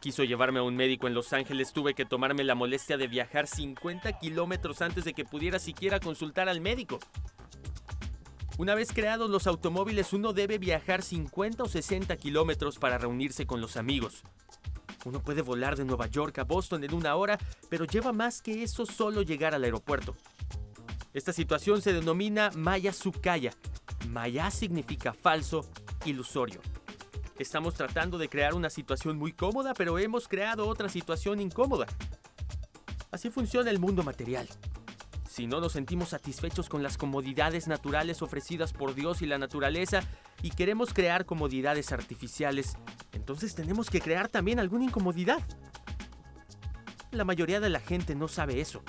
quiso 0.00 0.24
llevarme 0.24 0.60
a 0.60 0.62
un 0.62 0.76
médico 0.76 1.08
en 1.08 1.14
Los 1.14 1.34
Ángeles, 1.34 1.74
tuve 1.74 1.92
que 1.92 2.06
tomarme 2.06 2.42
la 2.42 2.54
molestia 2.54 2.96
de 2.96 3.06
viajar 3.06 3.46
50 3.46 4.18
kilómetros 4.18 4.80
antes 4.80 5.04
de 5.04 5.12
que 5.12 5.26
pudiera 5.26 5.58
siquiera 5.58 6.00
consultar 6.00 6.48
al 6.48 6.62
médico. 6.62 7.00
Una 8.56 8.76
vez 8.76 8.92
creados 8.92 9.30
los 9.30 9.48
automóviles, 9.48 10.12
uno 10.12 10.32
debe 10.32 10.58
viajar 10.58 11.02
50 11.02 11.64
o 11.64 11.68
60 11.68 12.16
kilómetros 12.16 12.78
para 12.78 12.98
reunirse 12.98 13.46
con 13.46 13.60
los 13.60 13.76
amigos. 13.76 14.22
Uno 15.04 15.20
puede 15.20 15.42
volar 15.42 15.76
de 15.76 15.84
Nueva 15.84 16.06
York 16.06 16.38
a 16.38 16.44
Boston 16.44 16.84
en 16.84 16.94
una 16.94 17.16
hora, 17.16 17.36
pero 17.68 17.84
lleva 17.84 18.12
más 18.12 18.40
que 18.40 18.62
eso 18.62 18.86
solo 18.86 19.22
llegar 19.22 19.56
al 19.56 19.64
aeropuerto. 19.64 20.14
Esta 21.12 21.32
situación 21.32 21.82
se 21.82 21.92
denomina 21.92 22.52
Maya 22.54 22.92
Sukaya. 22.92 23.52
Maya 24.08 24.48
significa 24.52 25.12
falso, 25.12 25.68
ilusorio. 26.04 26.60
Estamos 27.40 27.74
tratando 27.74 28.18
de 28.18 28.28
crear 28.28 28.54
una 28.54 28.70
situación 28.70 29.18
muy 29.18 29.32
cómoda, 29.32 29.74
pero 29.74 29.98
hemos 29.98 30.28
creado 30.28 30.68
otra 30.68 30.88
situación 30.88 31.40
incómoda. 31.40 31.86
Así 33.10 33.30
funciona 33.30 33.70
el 33.70 33.80
mundo 33.80 34.04
material. 34.04 34.48
Si 35.34 35.48
no 35.48 35.58
nos 35.58 35.72
sentimos 35.72 36.10
satisfechos 36.10 36.68
con 36.68 36.84
las 36.84 36.96
comodidades 36.96 37.66
naturales 37.66 38.22
ofrecidas 38.22 38.72
por 38.72 38.94
Dios 38.94 39.20
y 39.20 39.26
la 39.26 39.36
naturaleza 39.36 40.04
y 40.42 40.50
queremos 40.50 40.94
crear 40.94 41.26
comodidades 41.26 41.90
artificiales, 41.90 42.76
entonces 43.10 43.56
tenemos 43.56 43.90
que 43.90 44.00
crear 44.00 44.28
también 44.28 44.60
alguna 44.60 44.84
incomodidad. 44.84 45.42
La 47.10 47.24
mayoría 47.24 47.58
de 47.58 47.68
la 47.68 47.80
gente 47.80 48.14
no 48.14 48.28
sabe 48.28 48.60
eso. 48.60 48.84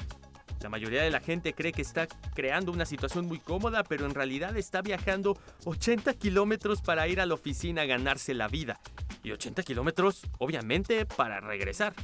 La 0.62 0.70
mayoría 0.70 1.02
de 1.02 1.10
la 1.10 1.20
gente 1.20 1.56
cree 1.56 1.72
que 1.72 1.82
está 1.82 2.06
creando 2.36 2.72
una 2.72 2.86
situación 2.86 3.26
muy 3.26 3.40
cómoda, 3.40 3.84
pero 3.84 4.06
en 4.06 4.14
realidad 4.14 4.56
está 4.56 4.84
viajando 4.84 5.40
80 5.64 6.14
kilómetros 6.14 6.84
para 6.84 7.08
ir 7.08 7.22
a 7.22 7.26
la 7.26 7.34
oficina 7.34 7.82
a 7.82 7.86
ganarse 7.86 8.36
la 8.36 8.48
vida. 8.50 8.80
Y 9.24 9.32
80 9.32 9.64
kilómetros, 9.64 10.22
obviamente, 10.38 11.08
para 11.08 11.40
regresar. 11.40 11.96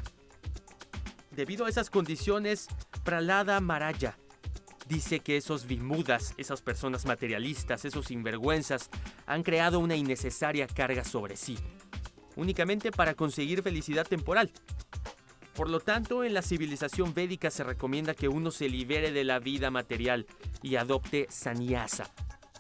Debido 1.30 1.68
a 1.68 1.70
esas 1.70 1.92
condiciones, 1.92 2.70
Pralada 3.04 3.60
Maraya 3.62 4.18
dice 4.92 5.22
que 5.22 5.38
esos 5.38 5.66
vimudas, 5.66 6.34
esas 6.38 6.62
personas 6.62 7.06
materialistas, 7.06 7.86
esos 7.86 8.08
sinvergüenzas, 8.08 8.90
han 9.26 9.42
creado 9.42 9.80
una 9.80 9.96
innecesaria 9.96 10.68
carga 10.68 11.04
sobre 11.04 11.38
sí 11.38 11.58
únicamente 12.36 12.92
para 12.92 13.14
conseguir 13.14 13.62
felicidad 13.62 14.08
temporal. 14.08 14.52
Por 15.56 15.70
lo 15.70 15.80
tanto, 15.80 16.24
en 16.24 16.34
la 16.34 16.42
civilización 16.42 17.14
védica 17.14 17.52
se 17.52 17.64
recomienda 17.64 18.14
que 18.14 18.28
uno 18.28 18.52
se 18.52 18.70
libere 18.70 19.12
de 19.12 19.24
la 19.24 19.40
vida 19.40 19.70
material 19.70 20.26
y 20.62 20.76
adopte 20.76 21.28
sannyasa, 21.30 22.10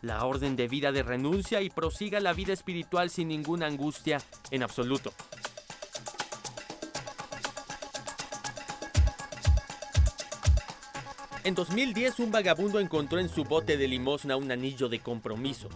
la 0.01 0.25
orden 0.25 0.55
de 0.55 0.67
vida 0.67 0.91
de 0.91 1.03
renuncia 1.03 1.61
y 1.61 1.69
prosiga 1.69 2.19
la 2.19 2.33
vida 2.33 2.53
espiritual 2.53 3.09
sin 3.09 3.29
ninguna 3.29 3.67
angustia 3.67 4.21
en 4.51 4.63
absoluto. 4.63 5.13
En 11.43 11.55
2010 11.55 12.19
un 12.19 12.31
vagabundo 12.31 12.79
encontró 12.79 13.19
en 13.19 13.27
su 13.27 13.43
bote 13.43 13.75
de 13.75 13.87
limosna 13.87 14.35
un 14.35 14.51
anillo 14.51 14.89
de 14.89 14.99
compromiso, 14.99 15.69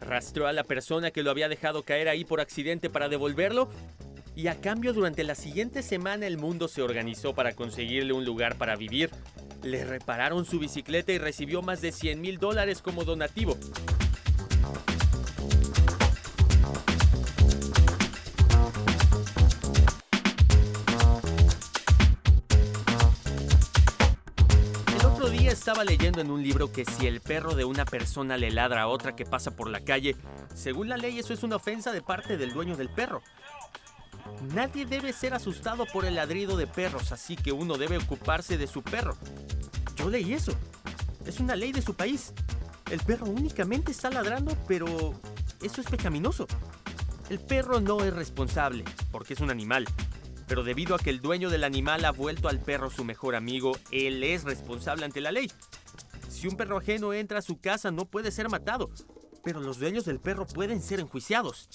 Rastreó 0.00 0.46
a 0.46 0.52
la 0.52 0.64
persona 0.64 1.10
que 1.10 1.22
lo 1.22 1.30
había 1.30 1.48
dejado 1.48 1.82
caer 1.82 2.08
ahí 2.08 2.24
por 2.24 2.40
accidente 2.40 2.90
para 2.90 3.08
devolverlo 3.08 3.68
y 4.34 4.46
a 4.48 4.60
cambio 4.60 4.92
durante 4.92 5.22
la 5.22 5.34
siguiente 5.34 5.82
semana 5.82 6.26
el 6.26 6.38
mundo 6.38 6.66
se 6.66 6.82
organizó 6.82 7.34
para 7.34 7.54
conseguirle 7.54 8.12
un 8.12 8.24
lugar 8.24 8.56
para 8.56 8.74
vivir. 8.74 9.10
Le 9.62 9.84
repararon 9.84 10.44
su 10.44 10.58
bicicleta 10.58 11.12
y 11.12 11.18
recibió 11.18 11.62
más 11.62 11.80
de 11.80 11.92
100 11.92 12.20
mil 12.20 12.38
dólares 12.38 12.80
como 12.80 13.04
donativo. 13.04 13.56
Estaba 25.68 25.84
leyendo 25.84 26.22
en 26.22 26.30
un 26.30 26.42
libro 26.42 26.72
que 26.72 26.86
si 26.86 27.06
el 27.06 27.20
perro 27.20 27.54
de 27.54 27.66
una 27.66 27.84
persona 27.84 28.38
le 28.38 28.50
ladra 28.50 28.80
a 28.80 28.86
otra 28.86 29.14
que 29.14 29.26
pasa 29.26 29.50
por 29.50 29.68
la 29.68 29.84
calle, 29.84 30.16
según 30.54 30.88
la 30.88 30.96
ley 30.96 31.18
eso 31.18 31.34
es 31.34 31.42
una 31.42 31.56
ofensa 31.56 31.92
de 31.92 32.00
parte 32.00 32.38
del 32.38 32.54
dueño 32.54 32.74
del 32.74 32.88
perro. 32.88 33.20
Nadie 34.54 34.86
debe 34.86 35.12
ser 35.12 35.34
asustado 35.34 35.84
por 35.84 36.06
el 36.06 36.14
ladrido 36.14 36.56
de 36.56 36.66
perros, 36.66 37.12
así 37.12 37.36
que 37.36 37.52
uno 37.52 37.76
debe 37.76 37.98
ocuparse 37.98 38.56
de 38.56 38.66
su 38.66 38.82
perro. 38.82 39.14
Yo 39.94 40.08
leí 40.08 40.32
eso. 40.32 40.54
Es 41.26 41.38
una 41.38 41.54
ley 41.54 41.72
de 41.72 41.82
su 41.82 41.92
país. 41.92 42.32
El 42.90 43.00
perro 43.00 43.26
únicamente 43.26 43.92
está 43.92 44.08
ladrando, 44.08 44.56
pero 44.66 44.86
eso 45.60 45.82
es 45.82 45.86
pecaminoso. 45.86 46.46
El 47.28 47.40
perro 47.40 47.78
no 47.82 48.02
es 48.04 48.14
responsable, 48.14 48.84
porque 49.12 49.34
es 49.34 49.40
un 49.40 49.50
animal. 49.50 49.86
Pero 50.48 50.64
debido 50.64 50.94
a 50.94 50.98
que 50.98 51.10
el 51.10 51.20
dueño 51.20 51.50
del 51.50 51.62
animal 51.62 52.04
ha 52.06 52.10
vuelto 52.10 52.48
al 52.48 52.58
perro 52.58 52.90
su 52.90 53.04
mejor 53.04 53.36
amigo, 53.36 53.76
él 53.90 54.24
es 54.24 54.44
responsable 54.44 55.04
ante 55.04 55.20
la 55.20 55.30
ley. 55.30 55.52
Si 56.28 56.48
un 56.48 56.56
perro 56.56 56.78
ajeno 56.78 57.12
entra 57.12 57.40
a 57.40 57.42
su 57.42 57.60
casa 57.60 57.90
no 57.90 58.06
puede 58.06 58.30
ser 58.30 58.48
matado, 58.48 58.90
pero 59.44 59.60
los 59.60 59.78
dueños 59.78 60.06
del 60.06 60.20
perro 60.20 60.46
pueden 60.46 60.80
ser 60.80 61.00
enjuiciados. 61.00 61.68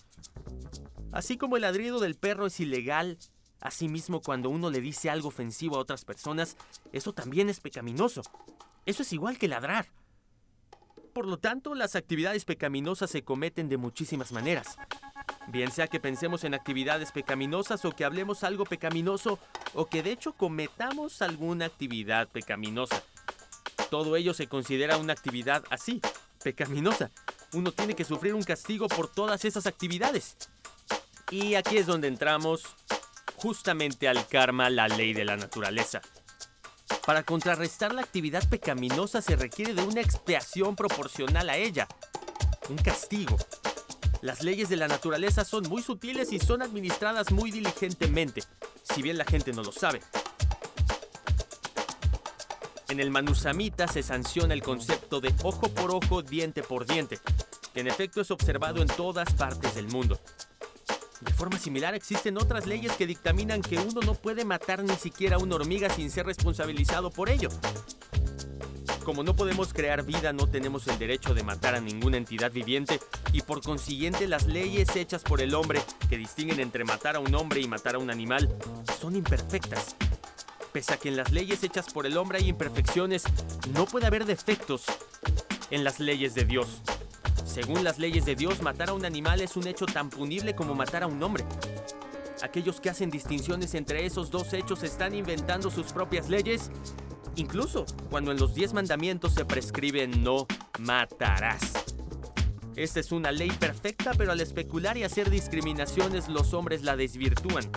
Así 1.12 1.38
como 1.38 1.56
el 1.56 1.62
ladrido 1.62 2.00
del 2.00 2.16
perro 2.16 2.48
es 2.48 2.60
ilegal, 2.60 3.20
asimismo 3.62 4.22
cuando 4.22 4.50
uno 4.50 4.72
le 4.72 4.82
dice 4.82 5.12
algo 5.12 5.28
ofensivo 5.28 5.76
a 5.76 5.80
otras 5.80 6.04
personas, 6.04 6.58
eso 6.92 7.14
también 7.14 7.50
es 7.50 7.60
pecaminoso. 7.60 8.24
Eso 8.88 9.04
es 9.04 9.14
igual 9.14 9.38
que 9.38 9.48
ladrar. 9.48 9.88
Por 11.14 11.28
lo 11.28 11.38
tanto, 11.38 11.76
las 11.76 11.96
actividades 11.96 12.44
pecaminosas 12.44 13.12
se 13.12 13.24
cometen 13.24 13.70
de 13.70 13.78
muchísimas 13.78 14.32
maneras. 14.32 14.78
Bien 15.48 15.72
sea 15.72 15.88
que 15.88 16.00
pensemos 16.00 16.44
en 16.44 16.54
actividades 16.54 17.12
pecaminosas 17.12 17.84
o 17.86 17.92
que 17.92 18.06
hablemos 18.06 18.44
algo 18.44 18.66
pecaminoso 18.66 19.40
o 19.74 19.88
que 19.88 20.02
de 20.02 20.12
hecho 20.12 20.34
cometamos 20.34 21.22
alguna 21.22 21.66
actividad 21.66 22.28
pecaminosa. 22.30 23.04
Todo 23.90 24.16
ello 24.16 24.34
se 24.34 24.48
considera 24.48 24.98
una 24.98 25.14
actividad 25.14 25.64
así, 25.70 26.02
pecaminosa. 26.44 27.12
Uno 27.54 27.72
tiene 27.72 27.94
que 27.94 28.06
sufrir 28.06 28.34
un 28.34 28.44
castigo 28.44 28.88
por 28.88 29.08
todas 29.08 29.46
esas 29.46 29.68
actividades. 29.68 30.38
Y 31.30 31.56
aquí 31.56 31.78
es 31.78 31.86
donde 31.86 32.08
entramos 32.08 32.64
justamente 33.36 34.08
al 34.08 34.28
karma, 34.28 34.70
la 34.70 34.88
ley 34.88 35.14
de 35.14 35.26
la 35.26 35.36
naturaleza. 35.36 36.02
Para 37.06 37.24
contrarrestar 37.24 37.94
la 37.94 38.02
actividad 38.02 38.48
pecaminosa 38.48 39.22
se 39.22 39.36
requiere 39.36 39.74
de 39.74 39.84
una 39.84 40.02
expiación 40.02 40.76
proporcional 40.76 41.50
a 41.50 41.58
ella, 41.58 41.88
un 42.70 42.78
castigo. 42.78 43.38
Las 44.24 44.42
leyes 44.42 44.70
de 44.70 44.78
la 44.78 44.88
naturaleza 44.88 45.44
son 45.44 45.68
muy 45.68 45.82
sutiles 45.82 46.32
y 46.32 46.40
son 46.40 46.62
administradas 46.62 47.34
muy 47.34 47.52
diligentemente, 47.52 48.42
si 48.84 49.02
bien 49.02 49.18
la 49.18 49.26
gente 49.26 49.52
no 49.52 49.64
lo 49.64 49.74
sabe. 49.74 50.00
En 52.88 53.02
el 53.02 53.12
Manusamita 53.12 53.86
se 53.86 54.02
sanciona 54.02 54.54
el 54.54 54.64
concepto 54.64 55.20
de 55.20 55.36
ojo 55.44 55.68
por 55.68 55.92
ojo, 55.94 56.22
diente 56.22 56.64
por 56.64 56.86
diente, 56.86 57.20
que 57.74 57.82
en 57.82 57.88
efecto 57.88 58.22
es 58.22 58.32
observado 58.32 58.82
en 58.82 58.88
todas 58.88 59.34
partes 59.34 59.76
del 59.76 59.90
mundo. 59.90 60.18
De 61.20 61.34
forma 61.34 61.60
similar 61.60 61.94
existen 61.94 62.38
otras 62.38 62.66
leyes 62.66 62.94
que 62.94 63.06
dictaminan 63.06 63.62
que 63.62 63.78
uno 63.78 64.00
no 64.06 64.14
puede 64.16 64.46
matar 64.46 64.86
ni 64.86 64.96
siquiera 64.96 65.38
una 65.38 65.56
hormiga 65.56 65.90
sin 65.90 66.10
ser 66.10 66.28
responsabilizado 66.28 67.12
por 67.12 67.30
ello. 67.30 67.50
Como 69.04 69.22
no 69.22 69.36
podemos 69.36 69.74
crear 69.74 70.04
vida, 70.04 70.32
no 70.32 70.48
tenemos 70.48 70.88
el 70.88 70.98
derecho 70.98 71.34
de 71.34 71.44
matar 71.44 71.76
a 71.76 71.82
ninguna 71.82 72.16
entidad 72.16 72.52
viviente 72.52 73.02
y 73.34 73.42
por 73.42 73.62
consiguiente 73.62 74.28
las 74.28 74.48
leyes 74.48 74.96
hechas 74.96 75.24
por 75.24 75.42
el 75.42 75.56
hombre 75.56 75.82
que 76.10 76.18
distinguen 76.18 76.62
entre 76.62 76.86
matar 76.86 77.18
a 77.18 77.20
un 77.20 77.36
hombre 77.36 77.60
y 77.60 77.68
matar 77.68 77.96
a 77.96 77.98
un 78.00 78.10
animal 78.10 78.50
son 79.02 79.18
imperfectas. 79.18 79.98
Pese 80.72 80.94
a 80.94 80.98
que 80.98 81.10
en 81.10 81.18
las 81.18 81.34
leyes 81.34 81.64
hechas 81.64 81.92
por 81.92 82.06
el 82.06 82.18
hombre 82.18 82.38
hay 82.38 82.48
imperfecciones, 82.48 83.24
no 83.74 83.86
puede 83.86 84.08
haber 84.08 84.26
defectos 84.26 84.86
en 85.70 85.84
las 85.84 86.00
leyes 86.00 86.34
de 86.34 86.46
Dios. 86.46 86.82
Según 87.46 87.84
las 87.84 88.00
leyes 88.00 88.26
de 88.26 88.36
Dios, 88.36 88.62
matar 88.62 88.90
a 88.90 88.94
un 88.94 89.04
animal 89.04 89.42
es 89.42 89.58
un 89.58 89.68
hecho 89.68 89.86
tan 89.86 90.10
punible 90.10 90.56
como 90.56 90.76
matar 90.76 91.04
a 91.04 91.08
un 91.08 91.22
hombre. 91.22 91.44
Aquellos 92.42 92.82
que 92.82 92.90
hacen 92.90 93.10
distinciones 93.10 93.74
entre 93.76 94.06
esos 94.06 94.32
dos 94.32 94.54
hechos 94.54 94.82
están 94.84 95.14
inventando 95.14 95.70
sus 95.70 95.94
propias 95.94 96.30
leyes, 96.30 96.72
incluso 97.36 97.86
cuando 98.10 98.32
en 98.32 98.40
los 98.40 98.54
diez 98.54 98.74
mandamientos 98.74 99.34
se 99.34 99.46
prescribe 99.46 100.08
no 100.08 100.48
matarás. 100.80 101.74
Esta 102.76 103.00
es 103.00 103.12
una 103.12 103.32
ley 103.32 103.52
perfecta, 103.52 104.14
pero 104.18 104.32
al 104.32 104.42
especular 104.42 104.98
y 104.98 105.04
hacer 105.04 105.30
discriminaciones 105.30 106.28
los 106.28 106.54
hombres 106.54 106.82
la 106.82 106.96
desvirtúan. 106.96 107.70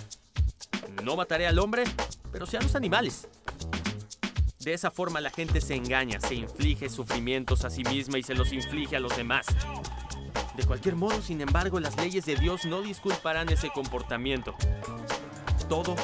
No 1.03 1.15
mataré 1.15 1.47
al 1.47 1.59
hombre, 1.59 1.83
pero 2.31 2.45
sí 2.45 2.57
a 2.57 2.61
los 2.61 2.75
animales. 2.75 3.27
De 4.59 4.73
esa 4.73 4.91
forma 4.91 5.21
la 5.21 5.29
gente 5.29 5.61
se 5.61 5.75
engaña, 5.75 6.19
se 6.19 6.35
inflige 6.35 6.89
sufrimientos 6.89 7.63
a 7.63 7.69
sí 7.69 7.83
misma 7.83 8.17
y 8.17 8.23
se 8.23 8.33
los 8.33 8.51
inflige 8.51 8.97
a 8.97 8.99
los 8.99 9.15
demás. 9.15 9.45
De 10.57 10.65
cualquier 10.65 10.95
modo, 10.95 11.21
sin 11.21 11.39
embargo, 11.39 11.79
las 11.79 11.95
leyes 11.97 12.25
de 12.25 12.35
Dios 12.35 12.65
no 12.65 12.81
disculparán 12.81 13.47
ese 13.49 13.69
comportamiento. 13.69 14.55
Todo, 15.69 15.95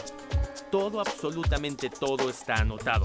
todo, 0.69 0.99
absolutamente 0.99 1.89
todo 1.89 2.29
está 2.29 2.55
anotado. 2.55 3.03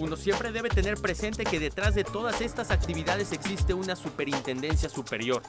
Uno 0.00 0.16
siempre 0.16 0.50
debe 0.50 0.70
tener 0.70 0.96
presente 0.96 1.44
que 1.44 1.60
detrás 1.60 1.94
de 1.94 2.04
todas 2.04 2.40
estas 2.40 2.70
actividades 2.70 3.32
existe 3.32 3.74
una 3.74 3.94
superintendencia 3.94 4.88
superior. 4.88 5.42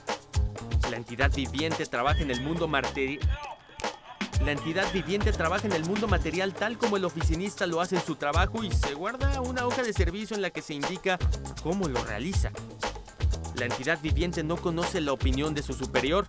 La 0.89 0.97
entidad 0.97 1.31
viviente 1.33 1.85
trabaja 1.85 2.19
en 2.19 2.31
el 2.31 2.41
mundo 2.41 2.67
material 2.67 3.19
la 4.43 4.53
entidad 4.53 4.91
viviente 4.91 5.31
trabaja 5.31 5.67
en 5.67 5.73
el 5.73 5.85
mundo 5.85 6.07
material 6.07 6.53
tal 6.53 6.79
como 6.79 6.97
el 6.97 7.05
oficinista 7.05 7.67
lo 7.67 7.79
hace 7.79 7.97
en 7.97 8.01
su 8.01 8.15
trabajo 8.15 8.63
y 8.63 8.71
se 8.71 8.95
guarda 8.95 9.39
una 9.39 9.67
hoja 9.67 9.83
de 9.83 9.93
servicio 9.93 10.35
en 10.35 10.41
la 10.41 10.49
que 10.49 10.63
se 10.63 10.73
indica 10.73 11.19
cómo 11.61 11.87
lo 11.87 12.03
realiza. 12.03 12.51
La 13.53 13.65
entidad 13.65 14.01
viviente 14.01 14.43
no 14.43 14.57
conoce 14.57 14.99
la 14.99 15.13
opinión 15.13 15.53
de 15.53 15.61
su 15.61 15.73
superior, 15.73 16.25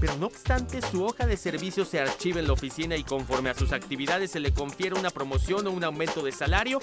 pero 0.00 0.16
no 0.16 0.26
obstante 0.26 0.80
su 0.82 1.04
hoja 1.04 1.26
de 1.26 1.36
servicio 1.36 1.84
se 1.84 2.00
archiva 2.00 2.40
en 2.40 2.46
la 2.46 2.52
oficina 2.52 2.96
y 2.96 3.04
conforme 3.04 3.50
a 3.50 3.54
sus 3.54 3.72
actividades 3.72 4.30
se 4.30 4.40
le 4.40 4.52
confiere 4.52 4.98
una 4.98 5.10
promoción 5.10 5.66
o 5.66 5.70
un 5.70 5.84
aumento 5.84 6.22
de 6.22 6.32
salario, 6.32 6.80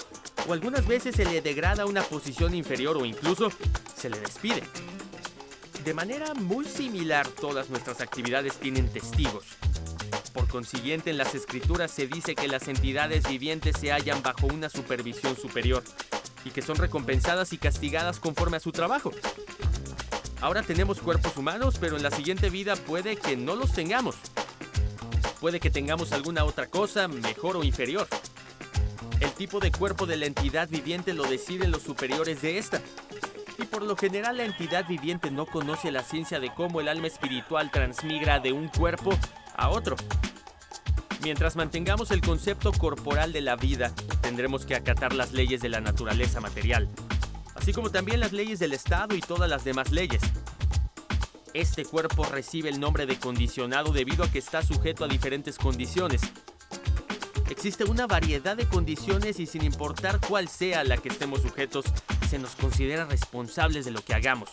o 0.48 0.52
algunas 0.52 0.86
veces 0.86 1.16
se 1.16 1.24
le 1.24 1.40
degrada 1.40 1.86
una 1.86 2.02
posición 2.02 2.54
inferior 2.54 2.96
o 2.96 3.04
incluso 3.04 3.50
se 3.96 4.10
le 4.10 4.20
despide. 4.20 4.62
De 5.84 5.94
manera 5.94 6.34
muy 6.34 6.64
similar 6.64 7.28
todas 7.28 7.70
nuestras 7.70 8.00
actividades 8.00 8.54
tienen 8.56 8.88
testigos, 8.90 9.44
por 10.34 10.48
consiguiente, 10.48 11.10
en 11.10 11.16
las 11.16 11.34
escrituras 11.36 11.92
se 11.92 12.08
dice 12.08 12.34
que 12.34 12.48
las 12.48 12.66
entidades 12.66 13.28
vivientes 13.28 13.76
se 13.78 13.92
hallan 13.92 14.20
bajo 14.20 14.48
una 14.48 14.68
supervisión 14.68 15.36
superior 15.36 15.84
y 16.44 16.50
que 16.50 16.60
son 16.60 16.76
recompensadas 16.76 17.52
y 17.52 17.58
castigadas 17.58 18.18
conforme 18.18 18.56
a 18.56 18.60
su 18.60 18.72
trabajo. 18.72 19.12
Ahora 20.40 20.62
tenemos 20.62 21.00
cuerpos 21.00 21.36
humanos, 21.36 21.76
pero 21.80 21.96
en 21.96 22.02
la 22.02 22.10
siguiente 22.10 22.50
vida 22.50 22.76
puede 22.76 23.16
que 23.16 23.36
no 23.36 23.56
los 23.56 23.72
tengamos. 23.72 24.16
Puede 25.40 25.60
que 25.60 25.70
tengamos 25.70 26.12
alguna 26.12 26.44
otra 26.44 26.66
cosa, 26.66 27.08
mejor 27.08 27.56
o 27.56 27.64
inferior. 27.64 28.08
El 29.20 29.32
tipo 29.32 29.60
de 29.60 29.70
cuerpo 29.72 30.06
de 30.06 30.16
la 30.16 30.26
entidad 30.26 30.68
viviente 30.68 31.14
lo 31.14 31.24
deciden 31.24 31.70
los 31.70 31.82
superiores 31.82 32.42
de 32.42 32.58
esta. 32.58 32.80
Y 33.58 33.64
por 33.64 33.82
lo 33.82 33.96
general 33.96 34.36
la 34.36 34.44
entidad 34.44 34.86
viviente 34.86 35.30
no 35.30 35.46
conoce 35.46 35.92
la 35.92 36.02
ciencia 36.02 36.40
de 36.40 36.52
cómo 36.52 36.80
el 36.80 36.88
alma 36.88 37.06
espiritual 37.06 37.70
transmigra 37.70 38.40
de 38.40 38.52
un 38.52 38.68
cuerpo 38.68 39.16
a 39.56 39.68
otro. 39.68 39.96
Mientras 41.22 41.56
mantengamos 41.56 42.10
el 42.10 42.20
concepto 42.20 42.72
corporal 42.72 43.32
de 43.32 43.40
la 43.40 43.56
vida, 43.56 43.94
tendremos 44.20 44.66
que 44.66 44.74
acatar 44.74 45.14
las 45.14 45.32
leyes 45.32 45.62
de 45.62 45.70
la 45.70 45.80
naturaleza 45.80 46.40
material, 46.40 46.88
así 47.54 47.72
como 47.72 47.90
también 47.90 48.20
las 48.20 48.32
leyes 48.32 48.58
del 48.58 48.72
Estado 48.72 49.14
y 49.14 49.20
todas 49.20 49.48
las 49.48 49.64
demás 49.64 49.92
leyes. 49.92 50.22
Este 51.52 51.84
cuerpo 51.84 52.24
recibe 52.24 52.68
el 52.68 52.80
nombre 52.80 53.06
de 53.06 53.18
condicionado 53.18 53.92
debido 53.92 54.24
a 54.24 54.30
que 54.30 54.38
está 54.38 54.62
sujeto 54.62 55.04
a 55.04 55.08
diferentes 55.08 55.56
condiciones. 55.58 56.22
Existe 57.48 57.84
una 57.84 58.06
variedad 58.06 58.56
de 58.56 58.66
condiciones 58.66 59.38
y 59.38 59.46
sin 59.46 59.62
importar 59.62 60.20
cuál 60.26 60.48
sea 60.48 60.82
la 60.82 60.96
que 60.96 61.10
estemos 61.10 61.42
sujetos, 61.42 61.84
se 62.28 62.38
nos 62.38 62.56
considera 62.56 63.04
responsables 63.04 63.84
de 63.84 63.92
lo 63.92 64.02
que 64.02 64.14
hagamos 64.14 64.50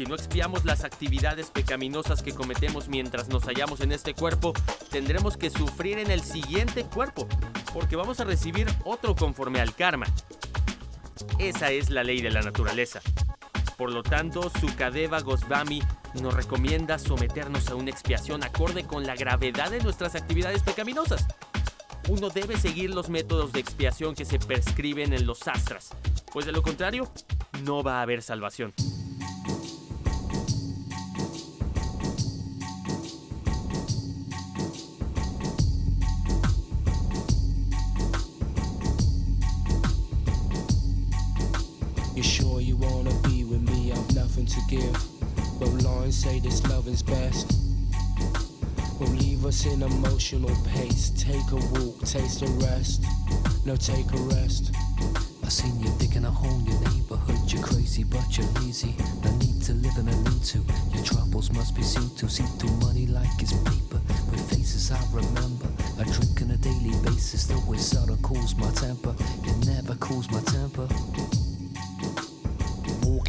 si 0.00 0.06
no 0.06 0.14
expiamos 0.14 0.64
las 0.64 0.84
actividades 0.84 1.50
pecaminosas 1.50 2.22
que 2.22 2.32
cometemos 2.32 2.88
mientras 2.88 3.28
nos 3.28 3.44
hallamos 3.44 3.82
en 3.82 3.92
este 3.92 4.14
cuerpo, 4.14 4.54
tendremos 4.90 5.36
que 5.36 5.50
sufrir 5.50 5.98
en 5.98 6.10
el 6.10 6.22
siguiente 6.22 6.84
cuerpo, 6.84 7.28
porque 7.74 7.96
vamos 7.96 8.18
a 8.18 8.24
recibir 8.24 8.66
otro 8.84 9.14
conforme 9.14 9.60
al 9.60 9.74
karma. 9.74 10.06
Esa 11.38 11.70
es 11.70 11.90
la 11.90 12.04
ley 12.04 12.20
de 12.20 12.30
la 12.30 12.42
naturaleza. 12.42 13.00
Por 13.76 13.92
lo 13.92 14.02
tanto, 14.02 14.50
Sukadeva 14.60 15.20
Goswami 15.20 15.82
nos 16.20 16.34
recomienda 16.34 16.98
someternos 16.98 17.68
a 17.68 17.74
una 17.74 17.90
expiación 17.90 18.44
acorde 18.44 18.84
con 18.84 19.06
la 19.06 19.16
gravedad 19.16 19.70
de 19.70 19.80
nuestras 19.80 20.14
actividades 20.14 20.62
pecaminosas. 20.62 21.26
Uno 22.08 22.28
debe 22.28 22.58
seguir 22.58 22.90
los 22.90 23.08
métodos 23.08 23.52
de 23.52 23.60
expiación 23.60 24.14
que 24.14 24.24
se 24.24 24.38
prescriben 24.38 25.12
en 25.12 25.26
los 25.26 25.46
astras, 25.48 25.90
pues 26.32 26.46
de 26.46 26.52
lo 26.52 26.62
contrario, 26.62 27.10
no 27.62 27.82
va 27.82 28.00
a 28.00 28.02
haber 28.02 28.22
salvación. 28.22 28.74
But 44.70 45.82
lines 45.82 46.16
say 46.16 46.38
this 46.38 46.64
love 46.68 46.86
is 46.86 47.02
best. 47.02 47.58
Will 49.00 49.08
leave 49.08 49.44
us 49.44 49.66
in 49.66 49.82
emotional 49.82 50.54
pace. 50.64 51.10
Take 51.10 51.50
a 51.50 51.56
walk, 51.56 51.98
taste 52.04 52.42
a 52.42 52.46
rest. 52.62 53.04
No, 53.66 53.74
take 53.74 54.06
a 54.12 54.16
rest. 54.30 54.72
I 55.42 55.48
seen 55.48 55.80
you 55.80 55.90
digging 55.98 56.24
a 56.24 56.30
hole 56.30 56.56
in 56.60 56.66
your 56.66 56.80
neighborhood. 56.82 57.52
You're 57.52 57.64
crazy, 57.64 58.04
but 58.04 58.38
you're 58.38 58.46
lazy. 58.62 58.94
No 59.24 59.32
need 59.38 59.60
to 59.62 59.72
live 59.72 59.96
in 59.98 60.06
a 60.06 60.14
lean 60.14 60.38
to. 60.38 60.58
Your 60.94 61.04
troubles 61.04 61.50
must 61.50 61.74
be 61.74 61.82
seen 61.82 62.08
to. 62.10 62.28
See 62.28 62.44
through 62.60 62.76
money 62.76 63.08
like 63.08 63.42
it's 63.42 63.52
paper. 63.52 64.00
With 64.30 64.50
faces 64.50 64.92
I 64.92 65.02
remember. 65.12 65.66
I 65.98 66.04
drink 66.04 66.42
on 66.42 66.52
a 66.52 66.56
daily 66.56 66.94
basis. 67.02 67.46
Though 67.46 67.72
it 67.72 67.80
seldom 67.80 68.22
cools 68.22 68.54
my 68.54 68.70
temper. 68.70 69.16
It 69.42 69.66
never 69.66 69.96
cools 69.96 70.30
my 70.30 70.40
temper. 70.42 70.86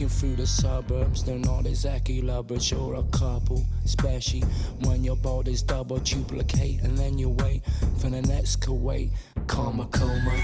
Walking 0.02 0.18
through 0.18 0.36
the 0.38 0.48
suburbs, 0.48 1.24
they're 1.24 1.38
not 1.38 1.68
exactly 1.68 2.24
lovers, 2.24 2.72
you're 2.72 2.96
a 2.96 3.04
couple. 3.16 3.64
Especially 3.86 4.40
when 4.80 5.04
your 5.04 5.16
body's 5.16 5.62
double 5.62 6.00
duplicate, 6.00 6.82
and 6.82 6.98
then 6.98 7.20
you 7.20 7.30
wait 7.30 7.62
for 8.00 8.10
the 8.10 8.24
next 8.24 8.62
Kuwait. 8.62 9.12
Karma 9.46 9.86
coma, 9.92 10.36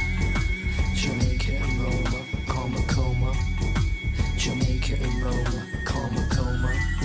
Jamaica 0.93 1.53
and 1.53 1.81
Roma, 1.81 2.23
karma 2.47 2.83
coma, 2.87 3.33
Jamaica 4.37 4.93
and 5.01 5.23
Roma, 5.23 5.63
karma 5.85 6.27
coma, 6.29 6.96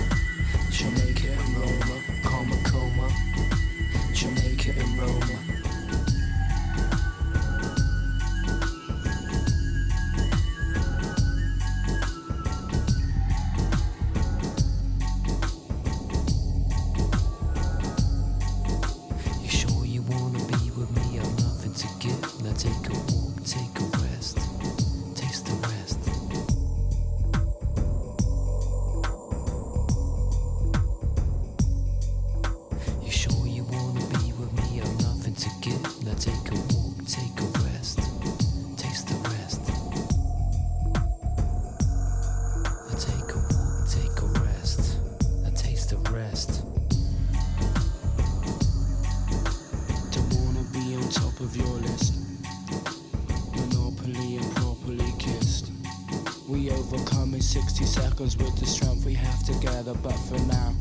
but 60.03 60.13
for 60.13 60.39
now, 60.47 60.73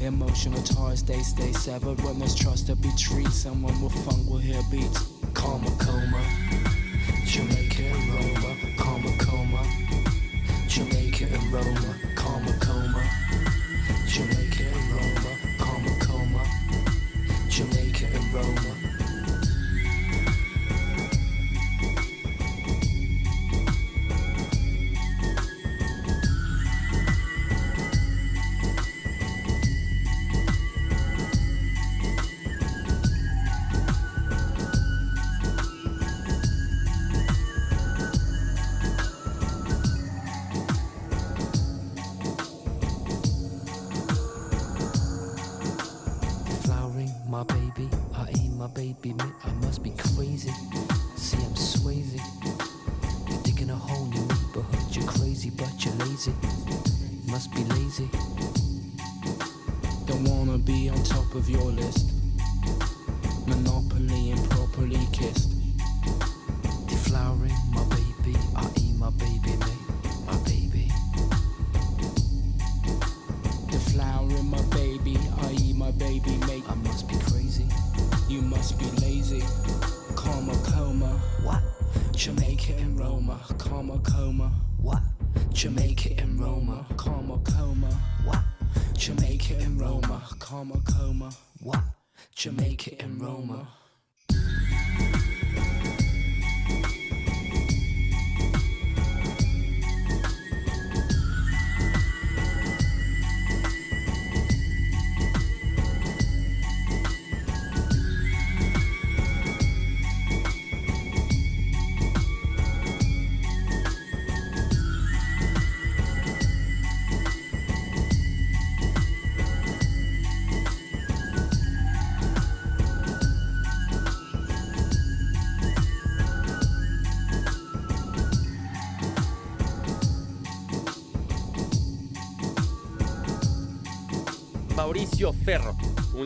emotional 0.00 0.62
ties 0.62 1.02
they 1.02 1.20
stay 1.20 1.52
severed. 1.52 2.00
When 2.02 2.18
there's 2.18 2.34
trust 2.34 2.66
to 2.68 2.76
be 2.76 2.90
treated, 2.96 3.32
someone 3.32 3.80
with 3.82 3.92
funk 4.04 4.28
will 4.28 4.38
hear 4.38 4.60
beats. 4.70 5.09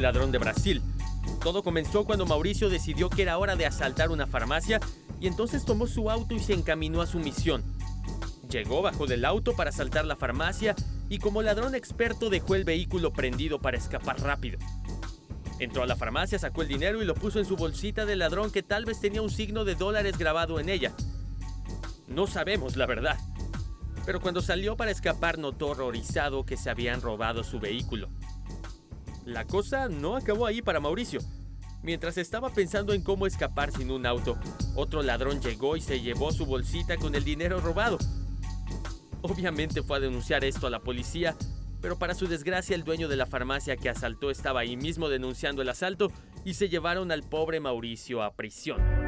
Ladrón 0.05 0.31
de 0.33 0.39
Brasil. 0.39 0.83
Todo 1.43 1.63
comenzó 1.63 2.05
cuando 2.05 2.27
Mauricio 2.27 2.69
decidió 2.69 3.11
que 3.11 3.23
era 3.23 3.39
hora 3.39 3.57
de 3.57 3.67
asaltar 3.67 4.11
una 4.11 4.27
farmacia 4.27 4.79
y 5.19 5.27
entonces 5.27 5.65
tomó 5.65 5.87
su 5.87 6.11
auto 6.11 6.35
y 6.35 6.41
se 6.41 6.53
encaminó 6.53 7.01
a 7.01 7.07
su 7.07 7.19
misión. 7.19 7.65
Llegó 8.51 8.83
bajo 8.83 9.07
del 9.07 9.25
auto 9.25 9.57
para 9.57 9.71
asaltar 9.71 10.05
la 10.05 10.17
farmacia 10.17 10.77
y 11.09 11.19
como 11.19 11.43
ladrón 11.43 11.75
experto 11.75 12.29
dejó 12.29 12.55
el 12.55 12.65
vehículo 12.65 13.13
prendido 13.13 13.59
para 13.61 13.79
escapar 13.79 14.21
rápido. 14.21 14.59
Entró 15.59 15.83
a 15.83 15.87
la 15.87 15.97
farmacia, 15.97 16.39
sacó 16.39 16.63
el 16.63 16.69
dinero 16.69 17.03
y 17.03 17.07
lo 17.07 17.15
puso 17.15 17.39
en 17.39 17.47
su 17.47 17.57
bolsita 17.57 18.05
de 18.05 18.17
ladrón 18.17 18.51
que 18.51 18.63
tal 18.63 18.85
vez 18.85 19.01
tenía 19.01 19.23
un 19.23 19.31
signo 19.31 19.65
de 19.65 19.75
dólares 19.75 20.19
grabado 20.19 20.61
en 20.61 20.69
ella. 20.69 20.93
No 22.09 22.27
sabemos 22.27 22.77
la 22.77 22.87
verdad. 22.87 23.19
Pero 24.05 24.21
cuando 24.21 24.43
salió 24.43 24.77
para 24.77 24.91
escapar 24.91 25.39
notó 25.39 25.69
horrorizado 25.69 26.45
que 26.45 26.59
se 26.59 26.69
habían 26.69 27.01
robado 27.01 27.43
su 27.43 27.59
vehículo. 27.59 28.11
La 29.25 29.47
cosa 29.47 29.89
no 29.89 30.17
acabó 30.17 30.47
ahí 30.47 30.61
para 30.61 30.81
Mauricio. 30.81 31.21
Mientras 31.83 32.19
estaba 32.19 32.51
pensando 32.51 32.93
en 32.93 33.03
cómo 33.03 33.27
escapar 33.27 33.73
sin 33.73 33.91
un 33.91 34.07
auto, 34.07 34.39
otro 34.75 35.03
ladrón 35.03 35.41
llegó 35.41 35.77
y 35.77 35.81
se 35.81 36.01
llevó 36.01 36.33
su 36.33 36.47
bolsita 36.47 36.97
con 36.97 37.15
el 37.15 37.25
dinero 37.25 37.61
robado. 37.61 37.99
Obviamente 39.23 39.83
fue 39.83 39.97
a 39.97 40.01
denunciar 40.01 40.45
esto 40.45 40.67
a 40.67 40.71
la 40.71 40.81
policía, 40.81 41.35
pero 41.81 41.99
para 41.99 42.15
su 42.15 42.27
desgracia 42.27 42.75
el 42.75 42.85
dueño 42.85 43.09
de 43.09 43.17
la 43.17 43.27
farmacia 43.27 43.77
que 43.77 43.89
asaltó 43.89 44.31
estaba 44.31 44.61
ahí 44.61 44.77
mismo 44.77 45.09
denunciando 45.09 45.63
el 45.63 45.69
asalto 45.69 46.11
y 46.45 46.55
se 46.55 46.69
llevaron 46.69 47.11
al 47.11 47.23
pobre 47.23 47.61
Mauricio 47.61 48.23
a 48.23 48.35
prisión. 48.35 49.04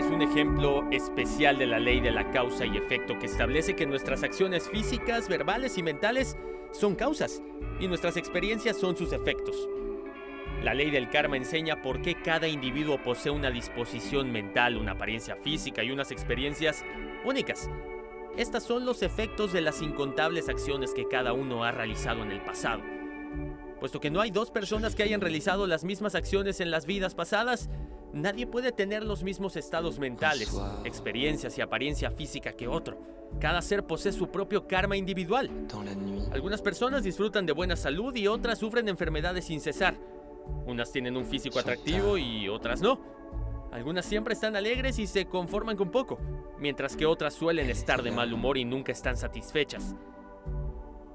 Es 0.00 0.06
un 0.06 0.22
ejemplo 0.22 0.88
especial 0.90 1.58
de 1.58 1.66
la 1.66 1.78
ley 1.78 2.00
de 2.00 2.10
la 2.10 2.30
causa 2.30 2.64
y 2.64 2.78
efecto 2.78 3.18
que 3.18 3.26
establece 3.26 3.76
que 3.76 3.84
nuestras 3.84 4.22
acciones 4.22 4.66
físicas, 4.66 5.28
verbales 5.28 5.76
y 5.76 5.82
mentales 5.82 6.38
son 6.72 6.94
causas 6.94 7.42
y 7.78 7.86
nuestras 7.86 8.16
experiencias 8.16 8.78
son 8.78 8.96
sus 8.96 9.12
efectos. 9.12 9.68
La 10.62 10.72
ley 10.72 10.90
del 10.90 11.10
karma 11.10 11.36
enseña 11.36 11.82
por 11.82 12.00
qué 12.00 12.14
cada 12.14 12.48
individuo 12.48 12.96
posee 13.02 13.30
una 13.30 13.50
disposición 13.50 14.32
mental, 14.32 14.78
una 14.78 14.92
apariencia 14.92 15.36
física 15.36 15.84
y 15.84 15.90
unas 15.90 16.10
experiencias 16.10 16.82
únicas. 17.26 17.68
Estas 18.38 18.62
son 18.62 18.86
los 18.86 19.02
efectos 19.02 19.52
de 19.52 19.60
las 19.60 19.82
incontables 19.82 20.48
acciones 20.48 20.94
que 20.94 21.08
cada 21.08 21.34
uno 21.34 21.62
ha 21.62 21.72
realizado 21.72 22.22
en 22.22 22.30
el 22.30 22.40
pasado. 22.40 22.80
Puesto 23.80 23.98
que 23.98 24.10
no 24.10 24.20
hay 24.20 24.30
dos 24.30 24.50
personas 24.50 24.94
que 24.94 25.02
hayan 25.02 25.22
realizado 25.22 25.66
las 25.66 25.84
mismas 25.84 26.14
acciones 26.14 26.60
en 26.60 26.70
las 26.70 26.84
vidas 26.84 27.14
pasadas, 27.14 27.70
nadie 28.12 28.46
puede 28.46 28.72
tener 28.72 29.02
los 29.02 29.22
mismos 29.22 29.56
estados 29.56 29.98
mentales, 29.98 30.54
experiencias 30.84 31.56
y 31.56 31.62
apariencia 31.62 32.10
física 32.10 32.52
que 32.52 32.68
otro. 32.68 32.98
Cada 33.40 33.62
ser 33.62 33.86
posee 33.86 34.12
su 34.12 34.28
propio 34.28 34.68
karma 34.68 34.98
individual. 34.98 35.50
Algunas 36.30 36.60
personas 36.60 37.04
disfrutan 37.04 37.46
de 37.46 37.52
buena 37.52 37.74
salud 37.74 38.14
y 38.14 38.28
otras 38.28 38.58
sufren 38.58 38.86
enfermedades 38.88 39.46
sin 39.46 39.60
cesar. 39.60 39.94
Unas 40.66 40.92
tienen 40.92 41.16
un 41.16 41.24
físico 41.24 41.58
atractivo 41.58 42.18
y 42.18 42.48
otras 42.48 42.82
no. 42.82 43.00
Algunas 43.72 44.04
siempre 44.04 44.34
están 44.34 44.56
alegres 44.56 44.98
y 44.98 45.06
se 45.06 45.26
conforman 45.26 45.76
con 45.76 45.90
poco, 45.90 46.18
mientras 46.58 46.96
que 46.96 47.06
otras 47.06 47.32
suelen 47.32 47.70
estar 47.70 48.02
de 48.02 48.10
mal 48.10 48.32
humor 48.32 48.58
y 48.58 48.64
nunca 48.64 48.92
están 48.92 49.16
satisfechas. 49.16 49.94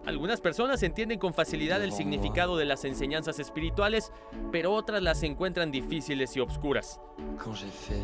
Algunas 0.06 0.40
personas 0.40 0.84
entienden 0.84 1.18
con 1.18 1.34
facilidad 1.34 1.84
el 1.84 1.92
significado 1.92 2.58
de 2.58 2.66
las 2.66 2.86
enseñanzas 2.86 3.40
espirituales, 3.40 4.12
pero 4.52 4.72
otras 4.72 5.02
las 5.02 5.24
encuentran 5.24 5.72
difíciles 5.72 6.36
y 6.36 6.40
obscuras. 6.40 7.02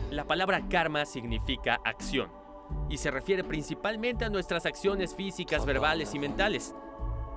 La 0.10 0.26
palabra 0.26 0.68
karma 0.68 1.06
significa 1.06 1.80
acción 1.86 2.32
y 2.89 2.97
se 2.97 3.12
refiere 3.12 3.43
principalmente 3.43 4.26
a 4.26 4.30
nuestras 4.30 4.66
acciones 4.66 5.14
físicas, 5.14 5.64
verbales 5.64 6.16
y 6.16 6.20
mentales. 6.20 6.74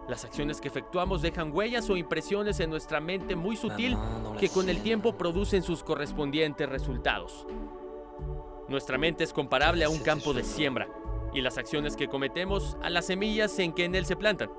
Las 0.08 0.24
acciones 0.24 0.62
que 0.62 0.68
efectuamos 0.68 1.20
dejan 1.20 1.54
huellas 1.54 1.90
o 1.90 1.96
impresiones 1.96 2.58
en 2.60 2.70
nuestra 2.70 3.00
mente 3.00 3.36
muy 3.36 3.56
sutil 3.56 3.98
que 4.38 4.48
con 4.48 4.70
el 4.70 4.82
tiempo 4.82 5.18
producen 5.18 5.62
sus 5.62 5.82
correspondientes 5.82 6.68
resultados. 6.68 7.46
Nuestra 8.68 8.96
mente 8.96 9.24
es 9.24 9.32
comparable 9.34 9.84
a 9.84 9.90
un 9.90 9.98
campo 9.98 10.32
de 10.32 10.42
siembra 10.42 10.88
y 11.34 11.42
las 11.42 11.58
acciones 11.58 11.96
que 11.96 12.08
cometemos 12.08 12.76
a 12.82 12.88
las 12.88 13.06
semillas 13.06 13.58
en 13.58 13.72
que 13.72 13.84
en 13.84 13.94
él 13.94 14.06
se 14.06 14.16
plantan. 14.16 14.50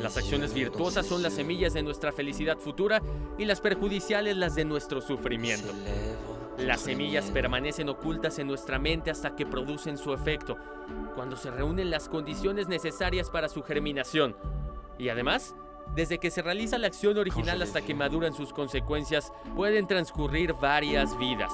Las 0.00 0.16
acciones 0.16 0.52
virtuosas 0.52 1.06
son 1.06 1.22
las 1.22 1.34
semillas 1.34 1.72
de 1.72 1.82
nuestra 1.82 2.12
felicidad 2.12 2.58
futura 2.58 3.00
y 3.38 3.44
las 3.44 3.60
perjudiciales 3.60 4.36
las 4.36 4.54
de 4.54 4.64
nuestro 4.64 5.00
sufrimiento. 5.00 5.72
Las 6.58 6.80
semillas 6.80 7.30
permanecen 7.30 7.88
ocultas 7.88 8.38
en 8.38 8.46
nuestra 8.46 8.78
mente 8.78 9.10
hasta 9.10 9.36
que 9.36 9.46
producen 9.46 9.98
su 9.98 10.12
efecto, 10.12 10.56
cuando 11.14 11.36
se 11.36 11.50
reúnen 11.50 11.90
las 11.90 12.08
condiciones 12.08 12.68
necesarias 12.68 13.30
para 13.30 13.48
su 13.48 13.62
germinación. 13.62 14.36
Y 14.98 15.10
además, 15.10 15.54
desde 15.94 16.18
que 16.18 16.30
se 16.30 16.42
realiza 16.42 16.78
la 16.78 16.86
acción 16.86 17.18
original 17.18 17.60
hasta 17.62 17.82
que 17.82 17.94
maduran 17.94 18.34
sus 18.34 18.52
consecuencias, 18.52 19.32
pueden 19.54 19.86
transcurrir 19.86 20.54
varias 20.54 21.16
vidas. 21.18 21.52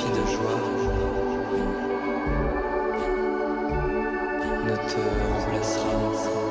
Fille 0.00 0.12
de 0.12 0.26
joie 0.32 0.58
ne 4.64 4.76
te 4.88 5.00
remplacera. 5.20 6.49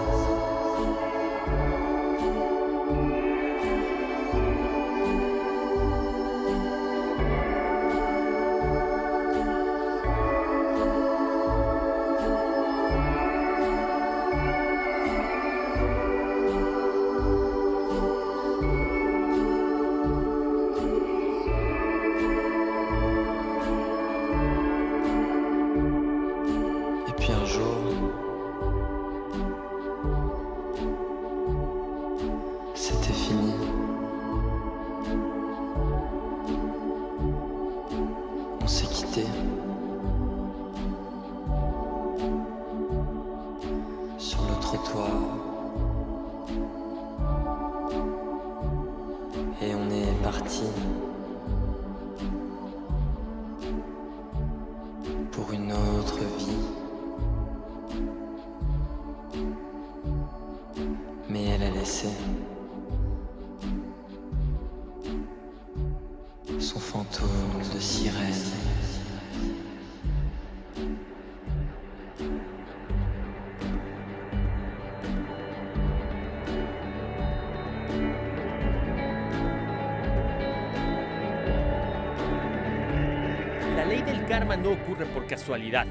Ley 83.90 84.04
del 84.04 84.24
karma 84.28 84.56
no 84.56 84.70
ocurre 84.70 85.08
por 85.08 85.26
casualidad. 85.26 85.88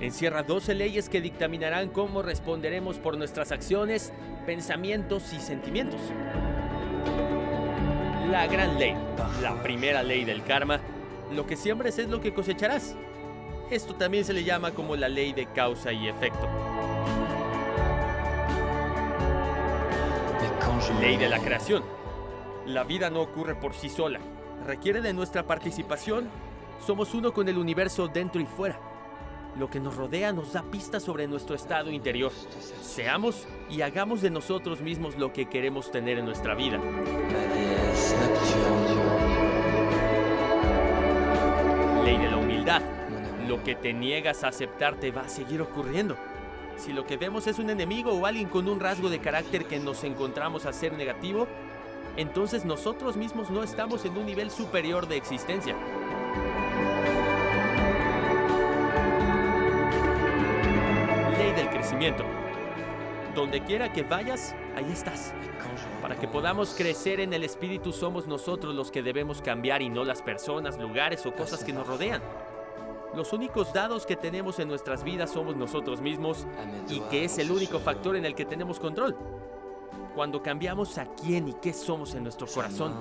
Encierra 0.00 0.44
12 0.44 0.74
leyes 0.74 1.08
que 1.08 1.20
dictaminarán 1.20 1.88
cómo 1.88 2.22
responderemos 2.22 3.00
por 3.00 3.18
nuestras 3.18 3.50
acciones, 3.50 4.12
pensamientos 4.46 5.32
y 5.32 5.40
sentimientos. 5.40 6.00
La 8.30 8.46
gran 8.46 8.78
ley, 8.78 8.94
la 9.42 9.60
primera 9.64 10.04
ley 10.04 10.24
del 10.24 10.44
karma, 10.44 10.78
lo 11.32 11.44
que 11.44 11.56
siembres 11.56 11.98
es 11.98 12.08
lo 12.08 12.20
que 12.20 12.32
cosecharás. 12.32 12.94
Esto 13.68 13.96
también 13.96 14.24
se 14.24 14.32
le 14.32 14.44
llama 14.44 14.70
como 14.70 14.94
la 14.94 15.08
ley 15.08 15.32
de 15.32 15.46
causa 15.46 15.92
y 15.92 16.06
efecto. 16.06 16.48
Ley 21.00 21.16
de 21.16 21.28
la 21.28 21.40
creación. 21.40 21.82
La 22.66 22.84
vida 22.84 23.10
no 23.10 23.22
ocurre 23.22 23.56
por 23.56 23.74
sí 23.74 23.88
sola. 23.88 24.20
Requiere 24.66 25.00
de 25.00 25.12
nuestra 25.12 25.44
participación. 25.46 26.28
Somos 26.78 27.14
uno 27.14 27.32
con 27.32 27.48
el 27.48 27.58
universo 27.58 28.08
dentro 28.08 28.40
y 28.40 28.46
fuera. 28.46 28.78
Lo 29.58 29.70
que 29.70 29.78
nos 29.78 29.96
rodea 29.96 30.32
nos 30.32 30.52
da 30.52 30.62
pistas 30.62 31.04
sobre 31.04 31.28
nuestro 31.28 31.54
estado 31.54 31.90
interior. 31.90 32.32
Seamos 32.82 33.46
y 33.70 33.82
hagamos 33.82 34.20
de 34.20 34.30
nosotros 34.30 34.80
mismos 34.80 35.16
lo 35.16 35.32
que 35.32 35.46
queremos 35.46 35.90
tener 35.92 36.18
en 36.18 36.24
nuestra 36.24 36.54
vida. 36.54 36.80
Ley 42.04 42.18
de 42.18 42.30
la 42.30 42.36
humildad. 42.36 42.82
Lo 43.46 43.62
que 43.62 43.76
te 43.76 43.92
niegas 43.92 44.42
a 44.42 44.48
aceptar 44.48 44.96
te 44.96 45.12
va 45.12 45.22
a 45.22 45.28
seguir 45.28 45.62
ocurriendo. 45.62 46.16
Si 46.76 46.92
lo 46.92 47.06
que 47.06 47.16
vemos 47.16 47.46
es 47.46 47.60
un 47.60 47.70
enemigo 47.70 48.12
o 48.12 48.26
alguien 48.26 48.48
con 48.48 48.68
un 48.68 48.80
rasgo 48.80 49.08
de 49.08 49.20
carácter 49.20 49.66
que 49.66 49.78
nos 49.78 50.02
encontramos 50.02 50.66
a 50.66 50.72
ser 50.72 50.94
negativo, 50.94 51.46
entonces 52.16 52.64
nosotros 52.64 53.16
mismos 53.16 53.50
no 53.50 53.62
estamos 53.62 54.04
en 54.04 54.16
un 54.16 54.26
nivel 54.26 54.50
superior 54.50 55.06
de 55.06 55.16
existencia. 55.16 55.76
Crecimiento. 61.94 62.24
Donde 63.34 63.62
quiera 63.62 63.92
que 63.92 64.02
vayas, 64.02 64.54
ahí 64.76 64.90
estás. 64.92 65.32
Para 66.00 66.16
que 66.16 66.28
podamos 66.28 66.74
crecer 66.74 67.20
en 67.20 67.32
el 67.32 67.42
espíritu 67.42 67.92
somos 67.92 68.26
nosotros 68.26 68.74
los 68.74 68.90
que 68.90 69.02
debemos 69.02 69.42
cambiar 69.42 69.82
y 69.82 69.88
no 69.88 70.04
las 70.04 70.22
personas, 70.22 70.78
lugares 70.78 71.24
o 71.26 71.32
cosas 71.32 71.64
que 71.64 71.72
nos 71.72 71.86
rodean. 71.86 72.22
Los 73.16 73.32
únicos 73.32 73.72
dados 73.72 74.06
que 74.06 74.16
tenemos 74.16 74.58
en 74.58 74.68
nuestras 74.68 75.04
vidas 75.04 75.30
somos 75.32 75.56
nosotros 75.56 76.00
mismos 76.00 76.46
y 76.88 77.00
que 77.02 77.24
es 77.24 77.38
el 77.38 77.50
único 77.50 77.78
factor 77.78 78.16
en 78.16 78.24
el 78.24 78.34
que 78.34 78.44
tenemos 78.44 78.78
control. 78.78 79.16
Cuando 80.14 80.42
cambiamos 80.42 80.96
a 80.98 81.06
quién 81.06 81.48
y 81.48 81.54
qué 81.54 81.72
somos 81.72 82.14
en 82.14 82.22
nuestro 82.22 82.46
corazón, 82.46 82.94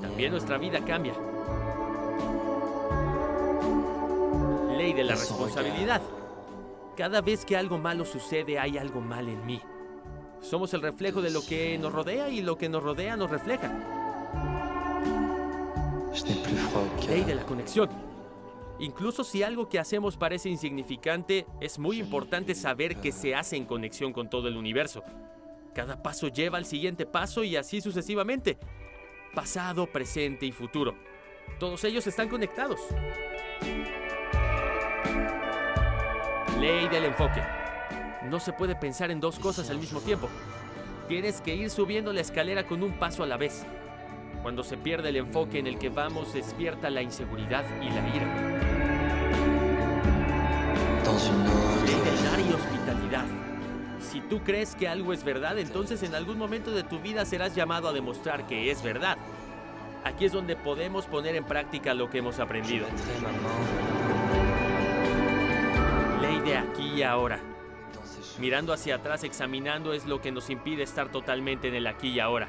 también 0.00 0.30
nuestra 0.30 0.56
vida 0.56 0.84
cambia. 0.84 1.14
Ley 4.76 4.92
de 4.92 5.04
la 5.04 5.14
responsabilidad. 5.14 6.00
Cada 6.96 7.20
vez 7.20 7.44
que 7.44 7.56
algo 7.56 7.78
malo 7.78 8.04
sucede 8.04 8.58
hay 8.58 8.78
algo 8.78 9.00
mal 9.00 9.28
en 9.28 9.44
mí. 9.46 9.60
Somos 10.40 10.72
el 10.74 10.82
reflejo 10.82 11.22
de 11.22 11.30
lo 11.30 11.44
que 11.44 11.78
nos 11.78 11.92
rodea 11.92 12.28
y 12.28 12.42
lo 12.42 12.56
que 12.56 12.68
nos 12.68 12.82
rodea 12.82 13.16
nos 13.16 13.30
refleja. 13.30 13.72
Ley 17.08 17.24
de 17.24 17.34
la 17.34 17.46
conexión. 17.46 17.88
Incluso 18.78 19.24
si 19.24 19.42
algo 19.42 19.68
que 19.68 19.78
hacemos 19.78 20.16
parece 20.16 20.48
insignificante, 20.48 21.46
es 21.60 21.78
muy 21.78 22.00
importante 22.00 22.54
saber 22.54 22.96
que 22.96 23.12
se 23.12 23.34
hace 23.34 23.56
en 23.56 23.66
conexión 23.66 24.12
con 24.12 24.30
todo 24.30 24.48
el 24.48 24.56
universo. 24.56 25.02
Cada 25.74 26.02
paso 26.02 26.28
lleva 26.28 26.58
al 26.58 26.64
siguiente 26.64 27.06
paso 27.06 27.44
y 27.44 27.56
así 27.56 27.80
sucesivamente. 27.80 28.58
Pasado, 29.34 29.86
presente 29.86 30.46
y 30.46 30.52
futuro. 30.52 30.94
Todos 31.58 31.84
ellos 31.84 32.06
están 32.06 32.28
conectados. 32.28 32.80
Ley 36.60 36.88
del 36.88 37.06
enfoque. 37.06 37.42
No 38.28 38.38
se 38.38 38.52
puede 38.52 38.74
pensar 38.74 39.10
en 39.10 39.18
dos 39.18 39.38
cosas 39.38 39.70
al 39.70 39.78
mismo 39.78 39.98
tiempo. 40.00 40.28
Tienes 41.08 41.40
que 41.40 41.54
ir 41.54 41.70
subiendo 41.70 42.12
la 42.12 42.20
escalera 42.20 42.66
con 42.66 42.82
un 42.82 42.92
paso 42.92 43.22
a 43.22 43.26
la 43.26 43.38
vez. 43.38 43.64
Cuando 44.42 44.62
se 44.62 44.76
pierde 44.76 45.08
el 45.08 45.16
enfoque 45.16 45.58
en 45.58 45.66
el 45.66 45.78
que 45.78 45.88
vamos, 45.88 46.34
despierta 46.34 46.90
la 46.90 47.00
inseguridad 47.00 47.64
y 47.80 47.88
la 47.88 48.08
ira. 48.14 48.26
Ley 52.36 52.46
y 52.50 52.52
hospitalidad. 52.52 53.24
Si 54.02 54.20
tú 54.20 54.40
crees 54.44 54.74
que 54.74 54.86
algo 54.86 55.14
es 55.14 55.24
verdad, 55.24 55.58
entonces 55.58 56.02
en 56.02 56.14
algún 56.14 56.36
momento 56.36 56.72
de 56.72 56.82
tu 56.82 56.98
vida 57.00 57.24
serás 57.24 57.54
llamado 57.54 57.88
a 57.88 57.94
demostrar 57.94 58.46
que 58.46 58.70
es 58.70 58.82
verdad. 58.82 59.16
Aquí 60.04 60.26
es 60.26 60.32
donde 60.32 60.56
podemos 60.56 61.06
poner 61.06 61.36
en 61.36 61.44
práctica 61.44 61.94
lo 61.94 62.10
que 62.10 62.18
hemos 62.18 62.38
aprendido. 62.38 62.86
De 66.44 66.56
aquí 66.56 66.94
y 66.96 67.02
ahora. 67.02 67.40
Mirando 68.38 68.72
hacia 68.72 68.96
atrás, 68.96 69.24
examinando 69.24 69.92
es 69.92 70.06
lo 70.06 70.20
que 70.20 70.32
nos 70.32 70.48
impide 70.50 70.82
estar 70.82 71.10
totalmente 71.10 71.68
en 71.68 71.74
el 71.74 71.86
aquí 71.86 72.08
y 72.08 72.20
ahora. 72.20 72.48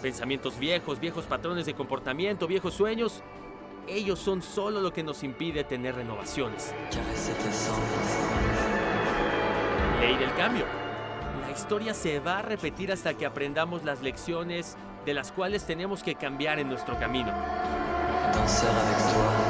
Pensamientos 0.00 0.58
viejos, 0.58 1.00
viejos 1.00 1.26
patrones 1.26 1.66
de 1.66 1.74
comportamiento, 1.74 2.46
viejos 2.46 2.74
sueños, 2.74 3.22
ellos 3.86 4.18
son 4.18 4.42
solo 4.42 4.80
lo 4.80 4.92
que 4.92 5.02
nos 5.02 5.22
impide 5.22 5.64
tener 5.64 5.96
renovaciones. 5.96 6.74
Ley 10.00 10.16
del 10.16 10.32
cambio. 10.34 10.64
La 11.42 11.50
historia 11.50 11.94
se 11.94 12.20
va 12.20 12.38
a 12.38 12.42
repetir 12.42 12.92
hasta 12.92 13.14
que 13.14 13.26
aprendamos 13.26 13.84
las 13.84 14.00
lecciones 14.00 14.76
de 15.04 15.14
las 15.14 15.32
cuales 15.32 15.64
tenemos 15.64 16.02
que 16.02 16.14
cambiar 16.14 16.58
en 16.58 16.68
nuestro 16.68 16.98
camino. 16.98 17.32
De 18.32 18.38
la 18.38 19.47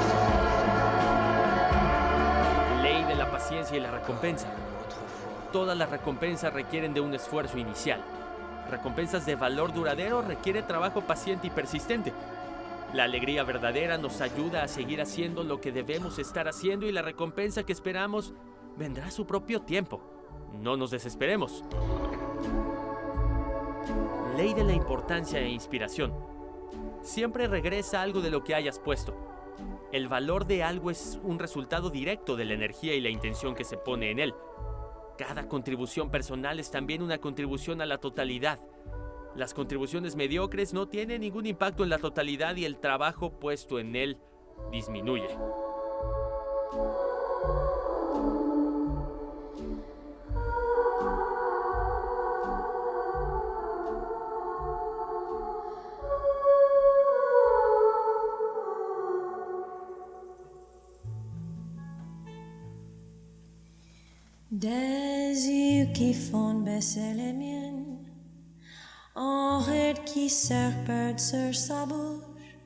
paciencia 3.49 3.79
y 3.79 3.81
la 3.81 3.91
recompensa. 3.91 4.47
Todas 5.55 5.77
las 5.79 5.89
recompensas 5.89 6.53
requieren 6.53 6.93
de 6.93 7.01
un 7.01 7.15
esfuerzo 7.15 7.57
inicial. 7.57 7.99
Recompensas 8.71 9.25
de 9.25 9.37
valor 9.37 9.73
duradero 9.73 10.21
requiere 10.21 10.61
trabajo 10.61 11.01
paciente 11.01 11.47
y 11.47 11.51
persistente. 11.51 12.13
La 12.93 13.05
alegría 13.05 13.45
verdadera 13.45 13.97
nos 13.97 14.21
ayuda 14.21 14.65
a 14.65 14.69
seguir 14.69 15.01
haciendo 15.01 15.45
lo 15.45 15.63
que 15.63 15.73
debemos 15.73 16.19
estar 16.19 16.47
haciendo 16.47 16.85
y 16.85 16.93
la 16.93 17.01
recompensa 17.01 17.63
que 17.63 17.73
esperamos 17.73 18.35
vendrá 18.77 19.07
a 19.07 19.11
su 19.11 19.27
propio 19.27 19.63
tiempo. 19.63 20.03
No 20.53 20.77
nos 20.77 20.91
desesperemos. 20.91 21.65
Ley 24.37 24.53
de 24.53 24.65
la 24.65 24.75
importancia 24.75 25.41
e 25.41 25.49
inspiración. 25.49 26.13
Siempre 27.01 27.49
regresa 27.49 28.03
algo 28.03 28.21
de 28.21 28.31
lo 28.31 28.45
que 28.45 28.55
hayas 28.55 28.79
puesto. 28.79 29.38
El 29.91 30.09
valor 30.09 30.47
de 30.47 30.63
algo 30.63 30.91
es 30.91 31.19
un 31.23 31.39
resultado 31.39 31.89
directo 31.89 32.37
de 32.37 32.45
la 32.45 32.53
energía 32.53 32.95
y 32.95 33.01
la 33.01 33.09
intención 33.09 33.55
que 33.55 33.65
se 33.65 33.79
pone 33.79 34.11
en 34.11 34.19
él. 34.19 34.35
Cada 35.17 35.49
contribución 35.49 36.11
personal 36.11 36.61
es 36.61 36.71
también 36.71 37.03
una 37.03 37.19
contribución 37.19 37.81
a 37.81 37.87
la 37.87 37.97
totalidad. 37.99 38.61
Las 39.35 39.55
contribuciones 39.55 40.15
mediocres 40.15 40.75
no 40.75 40.89
tienen 40.89 41.23
ningún 41.23 41.47
impacto 41.47 41.85
en 41.85 41.91
la 41.91 41.99
totalidad 41.99 42.57
y 42.57 42.67
el 42.67 42.79
trabajo 42.79 43.39
puesto 43.39 43.79
en 43.79 43.97
él 43.97 44.19
disminuye. 44.71 45.29
Des 64.59 65.47
yeux 65.47 65.87
qui 65.95 66.13
font 66.13 66.55
baisser 66.55 67.13
les 67.15 67.33
miennes, 67.33 67.99
en 69.15 69.61
ride 69.61 70.03
qui 70.05 70.29
serpente 70.29 71.21
sur 71.21 71.55
sa 71.55 71.87
bouche. 71.87 72.57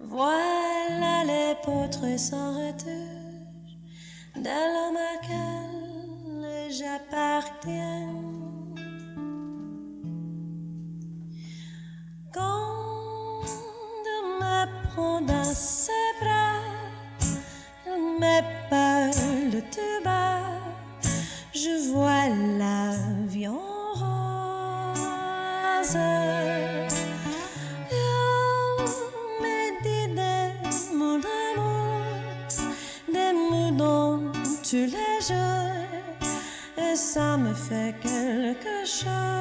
Voilà 0.00 1.22
les 1.22 1.54
potres 1.62 2.18
sans 2.18 2.54
retouche 2.54 3.76
de 4.34 4.58
l'homme 4.72 4.98
auquel 5.14 6.72
j'appartiens. 6.72 8.12
Quand 12.32 13.44
me 14.40 14.88
prend 14.88 15.20
dans 15.20 15.44
ses 15.44 15.92
bras, 16.20 16.58
il 17.86 18.18
me 18.18 18.53
shine. 39.04 39.33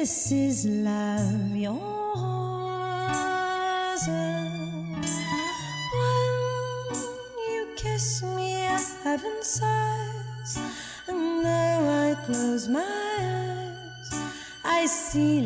This 0.00 0.30
is 0.30 0.64
love, 0.64 1.56
yours. 1.56 1.72
When 4.06 5.02
you 7.50 7.66
kiss 7.74 8.22
me, 8.22 8.52
heaven 9.02 9.42
sighs. 9.42 10.56
And 11.08 11.44
though 11.44 11.88
I 12.06 12.14
close 12.26 12.68
my 12.68 12.86
eyes, 13.18 14.12
I 14.64 14.86
see 14.86 15.40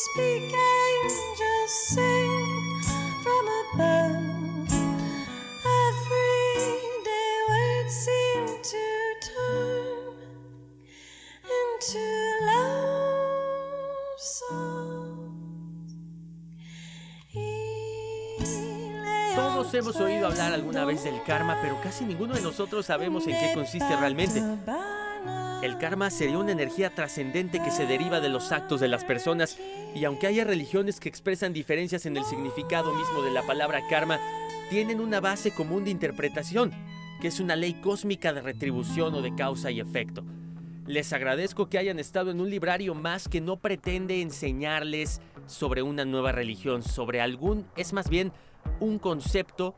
speak. 0.00 0.40
Todos 19.34 19.74
hemos 19.74 19.96
oído 19.96 20.26
hablar 20.26 20.52
alguna 20.52 20.84
vez 20.84 21.04
del 21.04 21.22
karma, 21.22 21.58
pero 21.62 21.80
casi 21.80 22.04
ninguno 22.04 22.34
de 22.34 22.40
nosotros 22.40 22.86
sabemos 22.86 23.26
en 23.26 23.38
qué 23.38 23.52
consiste 23.54 23.96
realmente. 23.96 24.42
El 25.62 25.76
karma 25.76 26.08
sería 26.08 26.38
una 26.38 26.52
energía 26.52 26.94
trascendente 26.94 27.62
que 27.62 27.70
se 27.70 27.84
deriva 27.84 28.20
de 28.20 28.30
los 28.30 28.50
actos 28.50 28.80
de 28.80 28.88
las 28.88 29.04
personas 29.04 29.58
y 29.94 30.04
aunque 30.04 30.26
haya 30.26 30.44
religiones 30.44 31.00
que 31.00 31.10
expresan 31.10 31.52
diferencias 31.52 32.06
en 32.06 32.16
el 32.16 32.24
significado 32.24 32.94
mismo 32.94 33.20
de 33.20 33.30
la 33.30 33.42
palabra 33.42 33.86
karma, 33.90 34.18
tienen 34.70 35.00
una 35.00 35.20
base 35.20 35.50
común 35.50 35.84
de 35.84 35.90
interpretación, 35.90 36.72
que 37.20 37.28
es 37.28 37.40
una 37.40 37.56
ley 37.56 37.74
cósmica 37.74 38.32
de 38.32 38.40
retribución 38.40 39.14
o 39.14 39.20
de 39.20 39.34
causa 39.34 39.70
y 39.70 39.80
efecto. 39.80 40.24
Les 40.86 41.12
agradezco 41.12 41.68
que 41.68 41.76
hayan 41.76 41.98
estado 41.98 42.30
en 42.30 42.40
un 42.40 42.48
librario 42.48 42.94
más 42.94 43.28
que 43.28 43.42
no 43.42 43.58
pretende 43.58 44.22
enseñarles 44.22 45.20
sobre 45.46 45.82
una 45.82 46.06
nueva 46.06 46.32
religión, 46.32 46.82
sobre 46.82 47.20
algún, 47.20 47.66
es 47.76 47.92
más 47.92 48.08
bien 48.08 48.32
un 48.80 48.98
concepto 48.98 49.76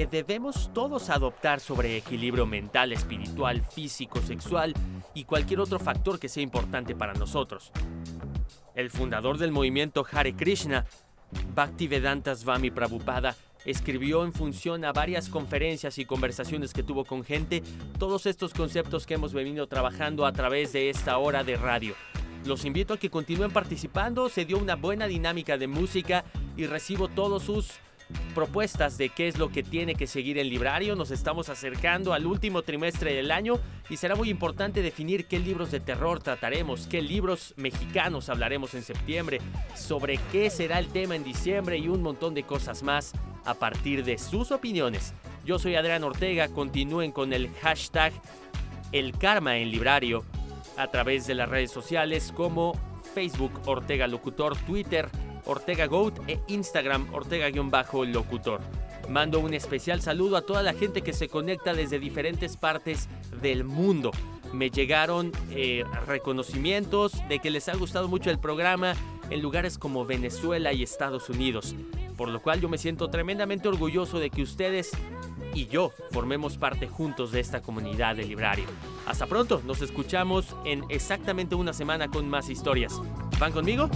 que 0.00 0.06
debemos 0.06 0.70
todos 0.72 1.10
adoptar 1.10 1.60
sobre 1.60 1.98
equilibrio 1.98 2.46
mental, 2.46 2.90
espiritual, 2.90 3.60
físico, 3.60 4.22
sexual 4.22 4.72
y 5.12 5.24
cualquier 5.24 5.60
otro 5.60 5.78
factor 5.78 6.18
que 6.18 6.30
sea 6.30 6.42
importante 6.42 6.94
para 6.94 7.12
nosotros. 7.12 7.70
El 8.74 8.88
fundador 8.88 9.36
del 9.36 9.52
movimiento 9.52 10.06
Hare 10.10 10.34
Krishna, 10.34 10.86
Bhaktivedanta 11.54 12.34
Swami 12.34 12.70
Prabhupada, 12.70 13.36
escribió 13.66 14.24
en 14.24 14.32
función 14.32 14.86
a 14.86 14.92
varias 14.94 15.28
conferencias 15.28 15.98
y 15.98 16.06
conversaciones 16.06 16.72
que 16.72 16.82
tuvo 16.82 17.04
con 17.04 17.22
gente 17.22 17.62
todos 17.98 18.24
estos 18.24 18.54
conceptos 18.54 19.04
que 19.04 19.12
hemos 19.12 19.34
venido 19.34 19.66
trabajando 19.66 20.24
a 20.24 20.32
través 20.32 20.72
de 20.72 20.88
esta 20.88 21.18
hora 21.18 21.44
de 21.44 21.58
radio. 21.58 21.94
Los 22.46 22.64
invito 22.64 22.94
a 22.94 22.96
que 22.96 23.10
continúen 23.10 23.50
participando, 23.50 24.30
se 24.30 24.46
dio 24.46 24.56
una 24.56 24.76
buena 24.76 25.06
dinámica 25.08 25.58
de 25.58 25.66
música 25.66 26.24
y 26.56 26.64
recibo 26.64 27.08
todos 27.08 27.42
sus 27.42 27.80
propuestas 28.34 28.96
de 28.98 29.08
qué 29.08 29.28
es 29.28 29.38
lo 29.38 29.50
que 29.50 29.62
tiene 29.62 29.94
que 29.94 30.06
seguir 30.06 30.38
el 30.38 30.48
librario. 30.48 30.96
Nos 30.96 31.10
estamos 31.10 31.48
acercando 31.48 32.12
al 32.12 32.26
último 32.26 32.62
trimestre 32.62 33.14
del 33.14 33.30
año 33.30 33.58
y 33.88 33.96
será 33.96 34.14
muy 34.14 34.30
importante 34.30 34.82
definir 34.82 35.26
qué 35.26 35.38
libros 35.38 35.70
de 35.70 35.80
terror 35.80 36.22
trataremos, 36.22 36.86
qué 36.86 37.02
libros 37.02 37.54
mexicanos 37.56 38.28
hablaremos 38.28 38.74
en 38.74 38.82
septiembre, 38.82 39.40
sobre 39.74 40.18
qué 40.32 40.50
será 40.50 40.78
el 40.78 40.88
tema 40.88 41.16
en 41.16 41.24
diciembre 41.24 41.78
y 41.78 41.88
un 41.88 42.02
montón 42.02 42.34
de 42.34 42.44
cosas 42.44 42.82
más 42.82 43.12
a 43.44 43.54
partir 43.54 44.04
de 44.04 44.18
sus 44.18 44.52
opiniones. 44.52 45.12
Yo 45.44 45.58
soy 45.58 45.74
Adrián 45.74 46.04
Ortega, 46.04 46.48
continúen 46.48 47.12
con 47.12 47.32
el 47.32 47.50
hashtag 47.62 48.12
El 48.92 49.16
Karma 49.16 49.56
en 49.56 49.70
Librario 49.70 50.24
a 50.76 50.88
través 50.88 51.26
de 51.26 51.34
las 51.34 51.48
redes 51.48 51.70
sociales 51.70 52.32
como 52.34 52.78
Facebook 53.14 53.52
Ortega 53.66 54.06
Locutor, 54.06 54.56
Twitter 54.56 55.08
Ortega 55.46 55.86
Goat 55.86 56.18
e 56.28 56.40
Instagram 56.48 57.12
Ortega-locutor. 57.12 58.60
Mando 59.08 59.40
un 59.40 59.54
especial 59.54 60.00
saludo 60.02 60.36
a 60.36 60.42
toda 60.42 60.62
la 60.62 60.72
gente 60.72 61.02
que 61.02 61.12
se 61.12 61.28
conecta 61.28 61.74
desde 61.74 61.98
diferentes 61.98 62.56
partes 62.56 63.08
del 63.40 63.64
mundo. 63.64 64.12
Me 64.52 64.70
llegaron 64.70 65.32
eh, 65.50 65.84
reconocimientos 66.06 67.12
de 67.28 67.38
que 67.38 67.50
les 67.50 67.68
ha 67.68 67.76
gustado 67.76 68.08
mucho 68.08 68.30
el 68.30 68.38
programa 68.38 68.94
en 69.30 69.42
lugares 69.42 69.78
como 69.78 70.04
Venezuela 70.04 70.72
y 70.72 70.82
Estados 70.82 71.28
Unidos, 71.28 71.74
por 72.16 72.28
lo 72.28 72.40
cual 72.42 72.60
yo 72.60 72.68
me 72.68 72.78
siento 72.78 73.08
tremendamente 73.08 73.68
orgulloso 73.68 74.18
de 74.18 74.30
que 74.30 74.42
ustedes 74.42 74.90
y 75.54 75.66
yo 75.66 75.92
formemos 76.10 76.58
parte 76.58 76.88
juntos 76.88 77.32
de 77.32 77.40
esta 77.40 77.62
comunidad 77.62 78.16
de 78.16 78.24
librario. 78.24 78.66
Hasta 79.06 79.26
pronto, 79.26 79.62
nos 79.64 79.82
escuchamos 79.82 80.56
en 80.64 80.84
exactamente 80.88 81.54
una 81.54 81.72
semana 81.72 82.08
con 82.08 82.28
más 82.28 82.48
historias. 82.50 83.00
¿Van 83.38 83.52
conmigo? 83.52 83.88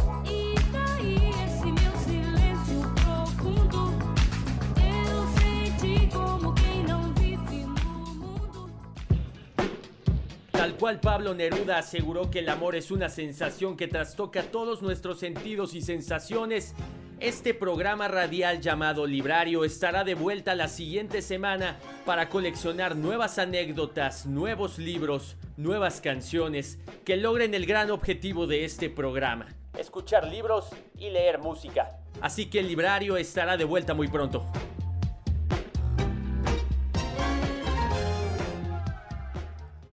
Tal 10.64 10.76
cual 10.76 10.98
Pablo 10.98 11.34
Neruda 11.34 11.76
aseguró 11.76 12.30
que 12.30 12.38
el 12.38 12.48
amor 12.48 12.74
es 12.74 12.90
una 12.90 13.11
sensación 13.11 13.76
que 13.76 13.86
trastoca 13.86 14.44
todos 14.44 14.80
nuestros 14.80 15.18
sentidos 15.18 15.74
y 15.74 15.82
sensaciones, 15.82 16.74
este 17.20 17.52
programa 17.52 18.09
radial 18.09 18.62
llamado 18.62 19.07
Librario 19.07 19.66
estará 19.66 20.05
de 20.05 20.14
vuelta 20.14 20.55
la 20.55 20.68
siguiente 20.68 21.20
semana 21.20 21.76
para 22.07 22.30
coleccionar 22.30 22.96
nuevas 22.96 23.38
anécdotas, 23.38 24.24
nuevos 24.24 24.78
libros, 24.78 25.36
nuevas 25.59 26.00
canciones 26.00 26.78
que 27.05 27.18
logren 27.18 27.52
el 27.52 27.66
gran 27.66 27.90
objetivo 27.90 28.46
de 28.46 28.64
este 28.64 28.88
programa, 28.88 29.48
escuchar 29.79 30.27
libros 30.27 30.68
y 30.99 31.11
leer 31.11 31.39
música. 31.39 31.99
Así 32.20 32.47
que 32.47 32.61
el 32.61 32.68
Librario 32.68 33.16
estará 33.16 33.57
de 33.57 33.64
vuelta 33.64 33.95
muy 33.95 34.09
pronto. 34.09 34.45